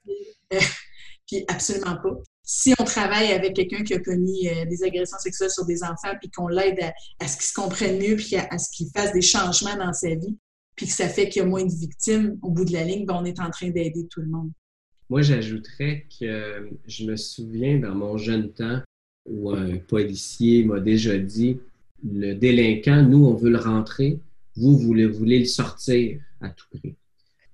puis 1.28 1.44
absolument 1.50 1.98
pas 1.98 2.12
si 2.44 2.74
on 2.80 2.84
travaille 2.86 3.34
avec 3.34 3.56
quelqu'un 3.56 3.84
qui 3.84 3.96
a 3.96 4.00
commis 4.00 4.48
euh, 4.48 4.64
des 4.66 4.84
agressions 4.84 5.18
sexuelles 5.18 5.50
sur 5.50 5.66
des 5.66 5.84
enfants, 5.84 6.16
puis 6.22 6.30
qu'on 6.30 6.48
l'aide 6.48 6.80
à, 7.20 7.28
ce 7.28 7.36
qu'il 7.36 7.46
se 7.46 7.54
comprenne 7.54 8.00
mieux, 8.00 8.16
puis 8.16 8.38
à, 8.38 8.58
ce 8.58 8.70
qu'il 8.72 8.88
fasse 8.96 9.12
des 9.12 9.22
changements 9.22 9.76
dans 9.76 9.92
sa 9.92 10.10
vie, 10.16 10.38
puis 10.76 10.86
que 10.86 10.94
ça 10.94 11.10
fait 11.10 11.28
qu'il 11.28 11.42
y 11.42 11.46
a 11.46 11.48
moins 11.48 11.66
de 11.66 11.74
victimes 11.74 12.38
au 12.44 12.52
bout 12.52 12.64
de 12.64 12.74
la 12.74 12.84
ligne, 12.84 13.06
ben, 13.06 13.18
on 13.20 13.26
est 13.26 13.40
en 13.42 13.50
train 13.50 13.70
d'aider 13.70 14.08
tout 14.10 14.22
le 14.22 14.28
monde. 14.28 14.52
Moi, 15.10 15.24
j'ajouterais 15.24 16.06
que 16.20 16.70
je 16.86 17.06
me 17.06 17.18
souviens 17.18 17.80
dans 17.80 17.96
mon 17.96 18.18
jeune 18.18 18.54
temps 18.54 18.82
où 19.28 19.52
un 19.52 19.78
policier 19.78 20.64
m'a 20.64 20.80
déjà 20.80 21.18
dit 21.18 21.60
le 22.04 22.34
délinquant, 22.34 23.04
nous, 23.04 23.26
on 23.26 23.34
veut 23.34 23.50
le 23.50 23.58
rentrer, 23.58 24.20
vous, 24.56 24.78
vous 24.78 24.94
voulez 25.14 25.40
le 25.40 25.46
sortir 25.46 26.20
à 26.42 26.50
tout 26.50 26.66
prix. 26.72 26.96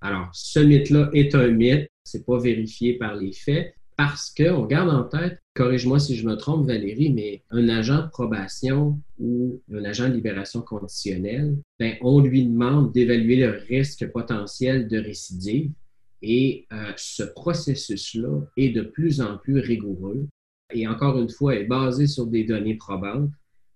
Alors, 0.02 0.30
ce 0.34 0.60
mythe-là 0.60 1.10
est 1.14 1.34
un 1.36 1.50
mythe, 1.50 1.90
c'est 2.04 2.26
pas 2.26 2.38
vérifié 2.38 2.94
par 2.94 3.16
les 3.16 3.32
faits, 3.32 3.74
parce 3.96 4.34
qu'on 4.36 4.66
garde 4.66 4.90
en 4.90 5.04
tête, 5.04 5.40
corrige-moi 5.54 6.00
si 6.00 6.16
je 6.16 6.26
me 6.28 6.36
trompe 6.36 6.68
Valérie, 6.68 7.14
mais 7.14 7.44
un 7.52 7.70
agent 7.70 8.04
de 8.04 8.10
probation 8.10 9.00
ou 9.20 9.62
un 9.74 9.84
agent 9.86 10.10
de 10.10 10.16
libération 10.16 10.62
conditionnelle, 10.62 11.58
ben, 11.80 11.96
on 12.02 12.20
lui 12.20 12.46
demande 12.46 12.92
d'évaluer 12.92 13.36
le 13.36 13.52
risque 13.70 14.12
potentiel 14.12 14.88
de 14.88 14.98
récidive. 14.98 15.72
Et 16.22 16.66
euh, 16.72 16.92
ce 16.96 17.24
processus-là 17.24 18.42
est 18.58 18.70
de 18.70 18.82
plus 18.82 19.22
en 19.22 19.38
plus 19.38 19.60
rigoureux 19.60 20.28
et 20.74 20.88
encore 20.88 21.20
une 21.20 21.30
fois 21.30 21.56
est 21.56 21.66
basé 21.66 22.08
sur 22.08 22.28
des 22.28 22.44
données 22.44 22.76
probantes. 22.76 23.30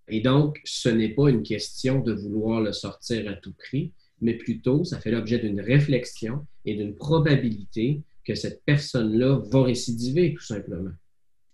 Et 0.09 0.21
donc, 0.21 0.59
ce 0.63 0.89
n'est 0.89 1.13
pas 1.13 1.29
une 1.29 1.43
question 1.43 1.99
de 1.99 2.13
vouloir 2.13 2.61
le 2.61 2.71
sortir 2.71 3.29
à 3.29 3.33
tout 3.33 3.53
prix, 3.53 3.91
mais 4.21 4.35
plutôt, 4.35 4.83
ça 4.83 4.99
fait 4.99 5.11
l'objet 5.11 5.39
d'une 5.39 5.61
réflexion 5.61 6.45
et 6.65 6.75
d'une 6.75 6.95
probabilité 6.95 8.01
que 8.25 8.35
cette 8.35 8.63
personne-là 8.65 9.41
va 9.51 9.63
récidiver, 9.63 10.33
tout 10.33 10.43
simplement. 10.43 10.91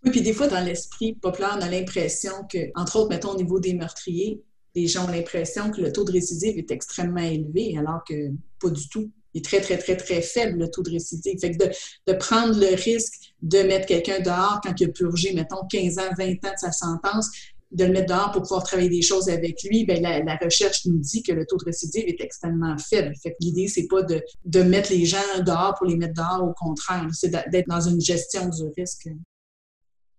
Oui, 0.03 0.11
puis 0.11 0.21
des 0.21 0.33
fois, 0.33 0.47
dans 0.47 0.63
l'esprit 0.63 1.13
populaire, 1.13 1.55
on 1.57 1.61
a 1.61 1.69
l'impression 1.69 2.31
que, 2.51 2.57
entre 2.75 2.97
autres, 2.97 3.09
mettons 3.09 3.31
au 3.31 3.37
niveau 3.37 3.59
des 3.59 3.73
meurtriers, 3.73 4.41
les 4.75 4.87
gens 4.87 5.07
ont 5.07 5.11
l'impression 5.11 5.71
que 5.71 5.81
le 5.81 5.91
taux 5.91 6.03
de 6.03 6.11
récidive 6.11 6.57
est 6.57 6.71
extrêmement 6.71 7.21
élevé, 7.21 7.77
alors 7.77 8.03
que 8.07 8.31
pas 8.59 8.69
du 8.69 8.89
tout. 8.89 9.11
Il 9.33 9.39
est 9.39 9.45
très, 9.45 9.61
très, 9.61 9.77
très, 9.77 9.97
très 9.97 10.21
faible, 10.21 10.59
le 10.59 10.69
taux 10.69 10.83
de 10.83 10.91
récidive. 10.91 11.39
Fait 11.39 11.51
que 11.51 11.65
de, 11.65 11.71
de 12.07 12.13
prendre 12.13 12.59
le 12.59 12.75
risque 12.75 13.13
de 13.41 13.59
mettre 13.63 13.87
quelqu'un 13.87 14.19
dehors 14.19 14.59
quand 14.63 14.73
il 14.79 14.87
a 14.87 14.91
purgé, 14.91 15.33
mettons, 15.33 15.65
15 15.69 15.97
ans, 15.99 16.09
20 16.17 16.25
ans 16.25 16.53
de 16.53 16.59
sa 16.59 16.71
sentence, 16.71 17.29
de 17.73 17.85
le 17.85 17.91
mettre 17.91 18.13
dehors 18.13 18.31
pour 18.31 18.43
pouvoir 18.43 18.63
travailler 18.63 18.89
des 18.89 19.01
choses 19.01 19.29
avec 19.29 19.63
lui, 19.63 19.85
bien, 19.85 19.99
la, 19.99 20.37
recherche 20.37 20.85
nous 20.85 20.99
dit 20.99 21.23
que 21.23 21.33
le 21.33 21.45
taux 21.45 21.57
de 21.57 21.65
récidive 21.65 22.05
est 22.07 22.21
extrêmement 22.21 22.77
faible. 22.77 23.13
Fait 23.21 23.35
l'idée, 23.39 23.67
c'est 23.67 23.87
pas 23.87 24.03
de, 24.03 24.21
de, 24.45 24.61
mettre 24.61 24.91
les 24.91 25.05
gens 25.05 25.17
dehors 25.43 25.73
pour 25.77 25.87
les 25.87 25.97
mettre 25.97 26.13
dehors, 26.13 26.43
au 26.43 26.53
contraire, 26.53 27.07
c'est 27.11 27.29
d'être 27.29 27.67
dans 27.67 27.81
une 27.81 27.99
gestion 27.99 28.47
du 28.49 28.63
risque. 28.77 29.09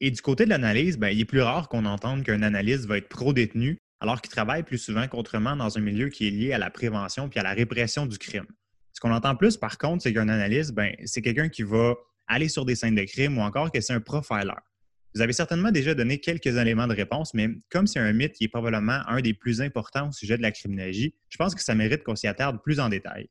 Et 0.01 0.11
du 0.11 0.21
côté 0.21 0.45
de 0.45 0.51
l'analyse, 0.51 0.99
bien, 0.99 1.11
il 1.11 1.21
est 1.21 1.25
plus 1.25 1.41
rare 1.41 1.69
qu'on 1.69 1.87
entende 1.87 2.25
qu'un 2.25 2.43
analyste 2.43 2.87
va 2.87 2.99
être 2.99 3.09
pro-détenu 3.09 3.79
alors 4.01 4.21
qu'il 4.21 4.31
travaille 4.31 4.65
plus 4.65 4.79
souvent 4.79 5.07
qu'autrement 5.09 5.57
dans 5.57 5.79
un 5.79 5.81
milieu 5.81 6.09
qui 6.09 6.27
est 6.27 6.31
lié 6.31 6.53
à 6.53 6.59
la 6.59 6.71
prévention 6.71 7.29
puis 7.29 7.39
à 7.39 7.43
la 7.43 7.53
répression 7.53 8.05
du 8.05 8.19
crime. 8.19 8.47
Qu'on 9.05 9.13
entend 9.13 9.37
plus, 9.37 9.59
par 9.59 9.77
contre, 9.77 10.03
c'est 10.03 10.15
qu'un 10.15 10.31
analyste, 10.31 10.73
ben, 10.73 10.95
c'est 11.05 11.21
quelqu'un 11.21 11.51
qui 11.51 11.63
va 11.63 11.95
aller 12.27 12.49
sur 12.49 12.65
des 12.65 12.75
scènes 12.75 12.95
de 12.95 13.03
crime 13.03 13.37
ou 13.37 13.43
encore 13.43 13.71
que 13.71 13.79
c'est 13.83 13.93
un 13.93 14.01
profiler. 14.01 14.55
Vous 15.15 15.21
avez 15.21 15.35
certainement 15.35 15.71
déjà 15.71 15.95
donné 15.95 16.21
quelques 16.21 16.47
éléments 16.47 16.87
de 16.87 16.95
réponse, 16.95 17.35
mais 17.35 17.51
comme 17.69 17.87
c'est 17.87 17.99
un 17.99 18.15
mythe 18.15 18.33
qui 18.33 18.45
est 18.45 18.49
probablement 18.49 19.01
un 19.07 19.21
des 19.21 19.35
plus 19.35 19.61
importants 19.61 20.09
au 20.09 20.13
sujet 20.13 20.39
de 20.39 20.43
la 20.43 20.53
criminologie, 20.53 21.15
je 21.29 21.37
pense 21.37 21.55
que 21.55 21.63
ça 21.63 21.75
mérite 21.75 22.03
qu'on 22.03 22.17
s'y 22.17 22.29
attarde 22.29 22.63
plus 22.63 22.81
en 22.81 22.89
détail. 22.89 23.29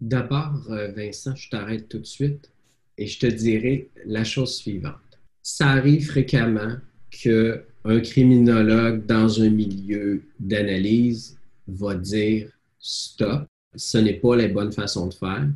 D'abord, 0.00 0.58
euh, 0.70 0.90
Vincent, 0.92 1.36
je 1.36 1.50
t'arrête 1.50 1.90
tout 1.90 1.98
de 1.98 2.06
suite 2.06 2.50
et 2.96 3.06
je 3.06 3.18
te 3.18 3.26
dirai 3.26 3.90
la 4.06 4.24
chose 4.24 4.56
suivante. 4.56 5.20
Ça 5.42 5.68
arrive 5.68 6.06
fréquemment 6.06 6.76
qu'un 7.10 8.00
criminologue 8.00 9.04
dans 9.04 9.42
un 9.42 9.50
milieu 9.50 10.22
d'analyse 10.40 11.38
va 11.66 11.94
dire 11.94 12.50
stop, 12.78 13.46
ce 13.78 13.96
n'est 13.96 14.14
pas 14.14 14.36
la 14.36 14.48
bonne 14.48 14.72
façon 14.72 15.06
de 15.06 15.14
faire 15.14 15.48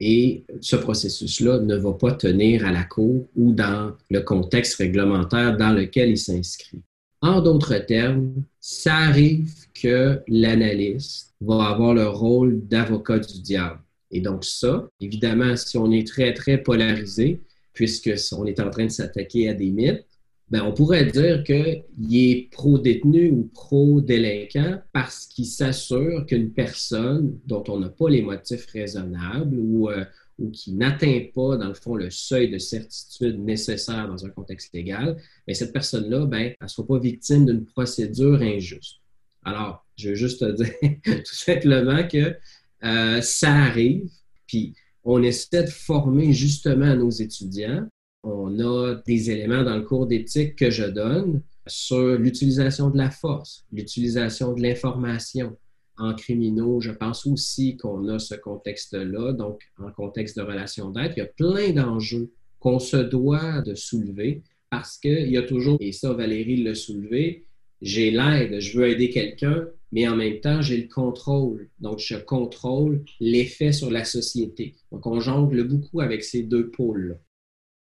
et 0.00 0.44
ce 0.60 0.76
processus-là 0.76 1.60
ne 1.60 1.76
va 1.76 1.92
pas 1.92 2.12
tenir 2.12 2.64
à 2.64 2.72
la 2.72 2.84
cour 2.84 3.28
ou 3.36 3.52
dans 3.52 3.92
le 4.08 4.20
contexte 4.20 4.76
réglementaire 4.76 5.56
dans 5.56 5.72
lequel 5.72 6.10
il 6.10 6.18
s'inscrit. 6.18 6.80
En 7.20 7.42
d'autres 7.42 7.76
termes, 7.78 8.32
ça 8.60 8.94
arrive 8.96 9.52
que 9.74 10.20
l'analyste 10.26 11.34
va 11.42 11.68
avoir 11.68 11.92
le 11.92 12.08
rôle 12.08 12.66
d'avocat 12.66 13.18
du 13.18 13.40
diable. 13.42 13.80
Et 14.10 14.22
donc 14.22 14.44
ça, 14.44 14.88
évidemment, 15.00 15.54
si 15.56 15.76
on 15.76 15.92
est 15.92 16.06
très, 16.06 16.32
très 16.32 16.58
polarisé, 16.58 17.40
puisque 17.74 18.10
on 18.32 18.46
est 18.46 18.58
en 18.58 18.70
train 18.70 18.86
de 18.86 18.90
s'attaquer 18.90 19.50
à 19.50 19.54
des 19.54 19.70
mythes, 19.70 20.06
ben, 20.50 20.62
on 20.62 20.72
pourrait 20.72 21.06
dire 21.06 21.44
qu'il 21.44 22.16
est 22.16 22.50
pro-détenu 22.50 23.30
ou 23.30 23.50
pro-délinquant 23.54 24.80
parce 24.92 25.26
qu'il 25.26 25.46
s'assure 25.46 26.26
qu'une 26.26 26.52
personne 26.52 27.38
dont 27.46 27.62
on 27.68 27.78
n'a 27.78 27.88
pas 27.88 28.08
les 28.08 28.22
motifs 28.22 28.66
raisonnables 28.66 29.56
ou, 29.56 29.90
euh, 29.90 30.04
ou 30.40 30.50
qui 30.50 30.72
n'atteint 30.72 31.20
pas, 31.32 31.56
dans 31.56 31.68
le 31.68 31.74
fond, 31.74 31.94
le 31.94 32.10
seuil 32.10 32.50
de 32.50 32.58
certitude 32.58 33.38
nécessaire 33.38 34.08
dans 34.08 34.26
un 34.26 34.30
contexte 34.30 34.74
légal, 34.74 35.16
ben, 35.46 35.54
cette 35.54 35.72
personne-là, 35.72 36.26
ben, 36.26 36.38
elle 36.38 36.56
ne 36.60 36.68
soit 36.68 36.86
pas 36.86 36.98
victime 36.98 37.46
d'une 37.46 37.64
procédure 37.64 38.42
injuste. 38.42 38.96
Alors, 39.44 39.86
je 39.96 40.10
veux 40.10 40.14
juste 40.16 40.40
te 40.40 40.50
dire 40.62 40.72
tout 41.04 41.34
simplement 41.34 42.08
que 42.08 42.34
euh, 42.82 43.20
ça 43.20 43.54
arrive, 43.54 44.10
puis 44.48 44.74
on 45.04 45.22
essaie 45.22 45.62
de 45.62 45.70
former 45.70 46.32
justement 46.32 46.96
nos 46.96 47.10
étudiants 47.10 47.86
on 48.22 48.58
a 48.60 48.94
des 49.06 49.30
éléments 49.30 49.64
dans 49.64 49.76
le 49.76 49.82
cours 49.82 50.06
d'éthique 50.06 50.56
que 50.56 50.70
je 50.70 50.84
donne 50.84 51.42
sur 51.66 52.18
l'utilisation 52.18 52.90
de 52.90 52.98
la 52.98 53.10
force, 53.10 53.64
l'utilisation 53.72 54.52
de 54.52 54.62
l'information. 54.62 55.56
En 55.96 56.14
criminaux, 56.14 56.80
je 56.80 56.92
pense 56.92 57.26
aussi 57.26 57.76
qu'on 57.76 58.08
a 58.08 58.18
ce 58.18 58.34
contexte-là, 58.34 59.32
donc 59.32 59.60
en 59.78 59.90
contexte 59.90 60.38
de 60.38 60.42
relation 60.42 60.90
d'aide, 60.90 61.12
il 61.16 61.20
y 61.20 61.22
a 61.22 61.26
plein 61.26 61.72
d'enjeux 61.72 62.30
qu'on 62.58 62.78
se 62.78 62.96
doit 62.96 63.60
de 63.60 63.74
soulever 63.74 64.42
parce 64.70 64.98
qu'il 64.98 65.30
y 65.30 65.36
a 65.36 65.42
toujours, 65.42 65.76
et 65.80 65.92
ça 65.92 66.12
Valérie 66.12 66.62
l'a 66.62 66.74
soulevé, 66.74 67.44
j'ai 67.82 68.10
l'aide, 68.10 68.60
je 68.60 68.78
veux 68.78 68.88
aider 68.88 69.10
quelqu'un, 69.10 69.66
mais 69.92 70.06
en 70.08 70.16
même 70.16 70.40
temps, 70.40 70.62
j'ai 70.62 70.80
le 70.80 70.88
contrôle. 70.88 71.68
Donc, 71.80 71.98
je 71.98 72.16
contrôle 72.16 73.04
l'effet 73.18 73.72
sur 73.72 73.90
la 73.90 74.04
société. 74.04 74.74
Donc, 74.92 75.06
on 75.06 75.18
jongle 75.20 75.66
beaucoup 75.66 76.00
avec 76.00 76.22
ces 76.22 76.42
deux 76.42 76.70
pôles-là. 76.70 77.16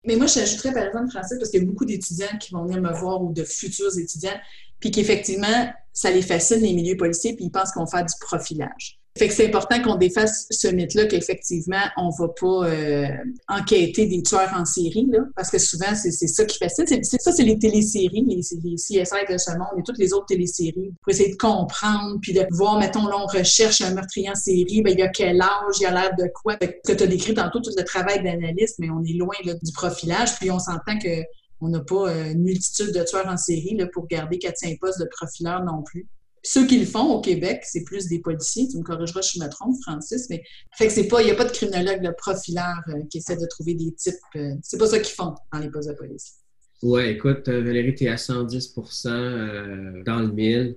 Mais 0.04 0.16
moi, 0.16 0.26
j'ajouterais 0.26 0.72
par 0.72 0.84
exemple, 0.84 1.10
Francis, 1.10 1.36
parce 1.38 1.50
qu'il 1.50 1.60
y 1.60 1.62
a 1.62 1.66
beaucoup 1.66 1.84
d'étudiants 1.84 2.38
qui 2.40 2.52
vont 2.52 2.64
venir 2.64 2.80
me 2.80 2.92
voir 2.92 3.22
ou 3.22 3.32
de 3.32 3.44
futurs 3.44 3.98
étudiants, 3.98 4.38
puis 4.80 4.90
qu'effectivement, 4.90 5.72
ça 5.92 6.10
les 6.10 6.22
fascine 6.22 6.60
les 6.60 6.72
milieux 6.72 6.96
policiers, 6.96 7.34
puis 7.34 7.46
ils 7.46 7.50
pensent 7.50 7.72
qu'on 7.72 7.86
fait 7.86 8.04
du 8.04 8.14
profilage. 8.20 8.97
Fait 9.18 9.28
que 9.28 9.34
c'est 9.34 9.46
important 9.46 9.82
qu'on 9.82 9.96
défasse 9.96 10.46
ce 10.50 10.68
mythe-là 10.68 11.06
qu'effectivement, 11.06 11.82
on 11.96 12.10
va 12.10 12.28
pas 12.28 12.68
euh, 12.68 13.08
enquêter 13.48 14.06
des 14.06 14.22
tueurs 14.22 14.52
en 14.54 14.64
série, 14.64 15.08
là, 15.10 15.20
parce 15.34 15.50
que 15.50 15.58
souvent, 15.58 15.94
c'est 15.94 16.10
ça 16.10 16.44
qui 16.44 16.58
fascine. 16.58 16.86
C'est 16.86 17.20
ça, 17.20 17.32
c'est 17.32 17.42
les 17.42 17.58
téléséries, 17.58 18.24
les, 18.26 18.40
les 18.64 18.76
CSI 18.76 19.02
de 19.28 19.36
ce 19.36 19.50
monde 19.58 19.78
et 19.78 19.82
toutes 19.82 19.98
les 19.98 20.12
autres 20.12 20.26
téléséries, 20.26 20.92
pour 21.02 21.12
essayer 21.12 21.32
de 21.32 21.36
comprendre, 21.36 22.18
puis 22.22 22.32
de 22.32 22.46
voir, 22.52 22.78
mettons, 22.78 23.06
là, 23.06 23.16
on 23.18 23.26
recherche 23.26 23.80
un 23.80 23.92
meurtrier 23.92 24.30
en 24.30 24.34
série, 24.34 24.82
ben, 24.82 24.92
il 24.92 25.00
y 25.00 25.02
a 25.02 25.08
quel 25.08 25.40
âge, 25.40 25.76
il 25.80 25.86
a 25.86 25.90
l'air 25.90 26.10
de 26.16 26.30
quoi. 26.34 26.56
Fait 26.56 26.80
que 26.84 26.92
tu 26.92 27.02
as 27.02 27.06
décrit 27.06 27.34
tantôt 27.34 27.60
tout 27.60 27.72
le 27.76 27.84
travail 27.84 28.22
d'analyste, 28.22 28.76
mais 28.78 28.90
on 28.90 29.02
est 29.02 29.14
loin 29.14 29.34
du 29.44 29.72
profilage, 29.72 30.36
puis 30.38 30.50
on 30.50 30.58
s'entend 30.58 30.98
que 30.98 31.24
on 31.60 31.68
n'a 31.68 31.80
pas 31.80 32.08
euh, 32.08 32.32
une 32.32 32.42
multitude 32.42 32.92
de 32.92 33.02
tueurs 33.02 33.26
en 33.26 33.36
série 33.36 33.74
là, 33.76 33.86
pour 33.92 34.06
garder 34.06 34.38
4-5 34.38 34.78
postes 34.78 35.00
de 35.00 35.08
profileurs 35.10 35.64
non 35.64 35.82
plus. 35.82 36.06
Ceux 36.42 36.66
qui 36.66 36.78
le 36.78 36.86
font 36.86 37.12
au 37.12 37.20
Québec, 37.20 37.62
c'est 37.64 37.84
plus 37.84 38.06
des 38.06 38.20
policiers. 38.20 38.68
Tu 38.68 38.78
me 38.78 38.82
corrigeras 38.82 39.22
si 39.22 39.38
je 39.38 39.44
me 39.44 39.50
trompe, 39.50 39.76
Francis, 39.82 40.28
mais 40.30 40.42
fait 40.76 40.86
que 40.86 40.92
c'est 40.92 41.08
pas, 41.08 41.22
il 41.22 41.26
n'y 41.26 41.30
a 41.30 41.34
pas 41.34 41.44
de 41.44 41.52
criminologue, 41.52 42.02
de 42.02 42.12
profileur 42.16 42.80
euh, 42.88 43.02
qui 43.10 43.18
essaie 43.18 43.36
de 43.36 43.46
trouver 43.46 43.74
des 43.74 43.92
types. 43.92 44.14
Euh, 44.36 44.54
c'est 44.62 44.78
pas 44.78 44.86
ça 44.86 44.98
qu'ils 44.98 45.14
font 45.14 45.34
dans 45.52 45.58
les 45.58 45.70
postes 45.70 45.88
de 45.88 45.94
police. 45.94 46.38
Oui, 46.82 47.02
écoute, 47.06 47.48
euh, 47.48 47.60
Valérie, 47.60 47.94
tu 47.94 48.04
es 48.04 48.08
à 48.08 48.14
110% 48.14 49.08
euh, 49.08 50.02
dans 50.04 50.20
le 50.20 50.28
mille. 50.28 50.76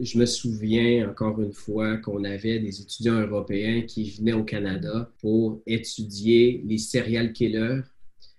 Je 0.00 0.18
me 0.18 0.24
souviens 0.24 1.10
encore 1.10 1.42
une 1.42 1.52
fois 1.52 1.98
qu'on 1.98 2.24
avait 2.24 2.58
des 2.58 2.80
étudiants 2.80 3.20
européens 3.20 3.82
qui 3.82 4.10
venaient 4.12 4.32
au 4.32 4.44
Canada 4.44 5.10
pour 5.20 5.60
étudier 5.66 6.62
les 6.64 6.78
serial 6.78 7.34
killers. 7.34 7.82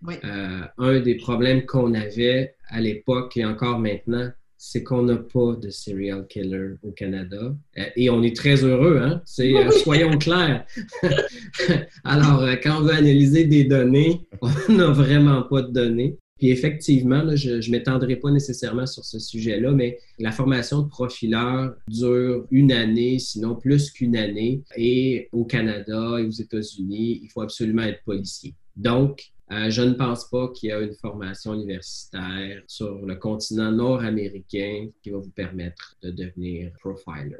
Euh, 0.07 0.61
un 0.79 0.99
des 1.01 1.15
problèmes 1.15 1.67
qu'on 1.67 1.93
avait 1.93 2.55
à 2.67 2.81
l'époque 2.81 3.37
et 3.37 3.45
encore 3.45 3.77
maintenant, 3.77 4.31
c'est 4.65 4.81
qu'on 4.81 5.03
n'a 5.03 5.17
pas 5.17 5.57
de 5.61 5.69
serial 5.69 6.25
killer 6.25 6.75
au 6.83 6.91
Canada. 6.91 7.53
Euh, 7.77 7.83
et 7.97 8.09
on 8.09 8.23
est 8.23 8.33
très 8.33 8.63
heureux, 8.63 8.97
hein? 8.97 9.21
C'est, 9.25 9.53
euh, 9.53 9.69
soyons 9.69 10.17
clairs. 10.17 10.65
Alors, 12.05 12.41
euh, 12.43 12.55
quand 12.63 12.79
on 12.79 12.83
veut 12.83 12.93
analyser 12.93 13.43
des 13.43 13.65
données, 13.65 14.21
on 14.41 14.73
n'a 14.73 14.87
vraiment 14.87 15.43
pas 15.43 15.63
de 15.63 15.71
données. 15.71 16.17
Puis 16.37 16.49
effectivement, 16.49 17.35
je 17.35 17.51
ne 17.55 17.71
m'étendrai 17.71 18.15
pas 18.15 18.31
nécessairement 18.31 18.85
sur 18.85 19.03
ce 19.03 19.19
sujet-là, 19.19 19.73
mais 19.73 19.99
la 20.17 20.31
formation 20.31 20.83
de 20.83 20.87
profileur 20.87 21.73
dure 21.89 22.47
une 22.49 22.71
année, 22.71 23.19
sinon 23.19 23.55
plus 23.55 23.91
qu'une 23.91 24.15
année. 24.15 24.63
Et 24.77 25.27
au 25.33 25.43
Canada 25.43 26.15
et 26.19 26.25
aux 26.25 26.31
États-Unis, 26.31 27.19
il 27.21 27.29
faut 27.29 27.41
absolument 27.41 27.83
être 27.83 28.01
policier. 28.05 28.55
Donc, 28.77 29.32
euh, 29.51 29.69
je 29.69 29.81
ne 29.81 29.93
pense 29.93 30.29
pas 30.29 30.49
qu'il 30.49 30.69
y 30.69 30.71
a 30.71 30.79
une 30.79 30.95
formation 30.95 31.53
universitaire 31.53 32.61
sur 32.67 33.05
le 33.05 33.15
continent 33.15 33.71
nord-américain 33.71 34.87
qui 35.01 35.09
va 35.09 35.17
vous 35.17 35.31
permettre 35.31 35.95
de 36.01 36.11
devenir 36.11 36.71
profiler. 36.79 37.37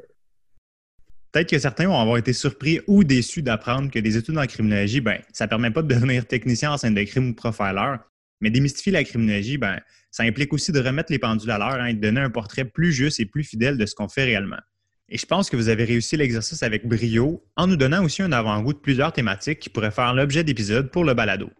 Peut-être 1.32 1.48
que 1.48 1.58
certains 1.58 1.88
vont 1.88 1.98
avoir 1.98 2.18
été 2.18 2.32
surpris 2.32 2.80
ou 2.86 3.02
déçus 3.02 3.42
d'apprendre 3.42 3.90
que 3.90 3.98
des 3.98 4.16
études 4.16 4.38
en 4.38 4.46
criminologie, 4.46 5.00
ben, 5.00 5.18
ça 5.32 5.46
ne 5.46 5.48
permet 5.48 5.70
pas 5.70 5.82
de 5.82 5.88
devenir 5.88 6.26
technicien 6.26 6.72
en 6.72 6.76
scène 6.76 6.94
de 6.94 7.02
crime 7.02 7.30
ou 7.30 7.34
profiler. 7.34 7.96
Mais 8.40 8.50
démystifier 8.50 8.92
la 8.92 9.02
criminologie, 9.02 9.56
ben, 9.56 9.80
ça 10.10 10.22
implique 10.22 10.52
aussi 10.52 10.70
de 10.70 10.78
remettre 10.78 11.10
les 11.10 11.18
pendules 11.18 11.50
à 11.50 11.58
l'heure 11.58 11.80
hein, 11.80 11.86
et 11.86 11.94
de 11.94 12.00
donner 12.00 12.20
un 12.20 12.30
portrait 12.30 12.64
plus 12.64 12.92
juste 12.92 13.18
et 13.18 13.26
plus 13.26 13.42
fidèle 13.42 13.78
de 13.78 13.86
ce 13.86 13.96
qu'on 13.96 14.08
fait 14.08 14.24
réellement. 14.24 14.60
Et 15.08 15.18
je 15.18 15.26
pense 15.26 15.50
que 15.50 15.56
vous 15.56 15.68
avez 15.68 15.84
réussi 15.84 16.16
l'exercice 16.16 16.62
avec 16.62 16.86
brio 16.86 17.44
en 17.56 17.66
nous 17.66 17.76
donnant 17.76 18.04
aussi 18.04 18.22
un 18.22 18.32
avant-goût 18.32 18.72
de 18.72 18.78
plusieurs 18.78 19.12
thématiques 19.12 19.58
qui 19.58 19.70
pourraient 19.70 19.90
faire 19.90 20.14
l'objet 20.14 20.44
d'épisodes 20.44 20.90
pour 20.90 21.04
le 21.04 21.14
balado. 21.14 21.50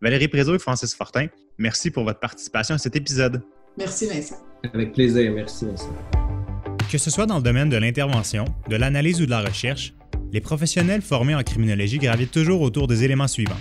Valérie 0.00 0.28
Prézo 0.28 0.54
et 0.54 0.58
Francis 0.58 0.94
Fortin, 0.94 1.28
merci 1.56 1.90
pour 1.90 2.04
votre 2.04 2.20
participation 2.20 2.74
à 2.74 2.78
cet 2.78 2.96
épisode. 2.96 3.42
Merci 3.78 4.06
Vincent. 4.06 4.36
Avec 4.72 4.92
plaisir, 4.92 5.32
merci 5.32 5.66
Vincent. 5.66 5.94
Que 6.90 6.98
ce 6.98 7.10
soit 7.10 7.26
dans 7.26 7.36
le 7.36 7.42
domaine 7.42 7.70
de 7.70 7.76
l'intervention, 7.76 8.44
de 8.68 8.76
l'analyse 8.76 9.22
ou 9.22 9.26
de 9.26 9.30
la 9.30 9.40
recherche, 9.40 9.94
les 10.32 10.40
professionnels 10.40 11.00
formés 11.00 11.34
en 11.34 11.42
criminologie 11.42 11.98
gravitent 11.98 12.32
toujours 12.32 12.60
autour 12.60 12.86
des 12.86 13.04
éléments 13.04 13.28
suivants. 13.28 13.60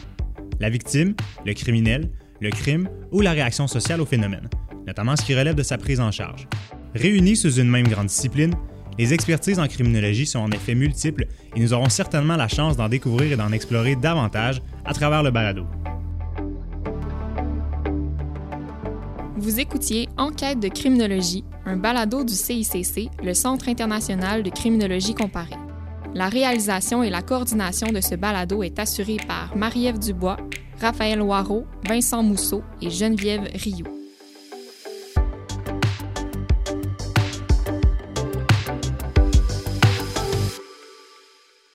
La 0.60 0.70
victime, 0.70 1.16
le 1.46 1.54
criminel, 1.54 2.12
le 2.42 2.50
crime 2.50 2.90
ou 3.12 3.22
la 3.22 3.32
réaction 3.32 3.68
sociale 3.68 4.02
au 4.02 4.06
phénomène, 4.06 4.50
notamment 4.88 5.16
ce 5.16 5.24
qui 5.24 5.36
relève 5.36 5.56
de 5.56 5.64
sa 5.64 5.78
prise 5.78 6.00
en 6.00 6.12
charge. 6.12 6.48
Réunis 6.96 7.38
sous 7.38 7.60
une 7.60 7.70
même 7.70 7.88
grande 7.88 8.08
discipline, 8.08 8.54
les 8.98 9.14
expertises 9.14 9.60
en 9.60 9.68
criminologie 9.68 10.26
sont 10.26 10.40
en 10.40 10.52
effet 10.52 10.76
multiples 10.76 11.28
et 11.56 11.60
nous 11.60 11.74
aurons 11.74 11.90
certainement 11.90 12.36
la 12.36 12.48
chance 12.48 12.76
d'en 12.76 12.90
découvrir 12.90 13.32
et 13.32 13.36
d'en 13.36 13.52
explorer 13.52 13.96
davantage 13.96 14.62
à 14.86 14.94
travers 14.94 15.24
le 15.24 15.32
balado. 15.32 15.66
Vous 19.44 19.60
écoutiez 19.60 20.08
Enquête 20.18 20.62
de 20.62 20.70
criminologie, 20.70 21.44
un 21.66 21.76
balado 21.76 22.24
du 22.24 22.34
CICC, 22.34 23.10
le 23.22 23.34
Centre 23.34 23.68
international 23.68 24.42
de 24.42 24.50
criminologie 24.50 25.14
comparée. 25.14 25.58
La 26.14 26.30
réalisation 26.30 27.04
et 27.04 27.10
la 27.10 27.22
coordination 27.22 27.88
de 27.88 28.00
ce 28.00 28.16
balado 28.16 28.64
est 28.64 28.80
assurée 28.80 29.18
par 29.28 29.54
Marie-Ève 29.58 30.00
Dubois, 30.00 30.38
Raphaël 30.80 31.20
Loireau, 31.20 31.66
Vincent 31.86 32.24
Mousseau 32.24 32.64
et 32.82 32.90
Geneviève 32.90 33.50
Rioux. 33.54 34.03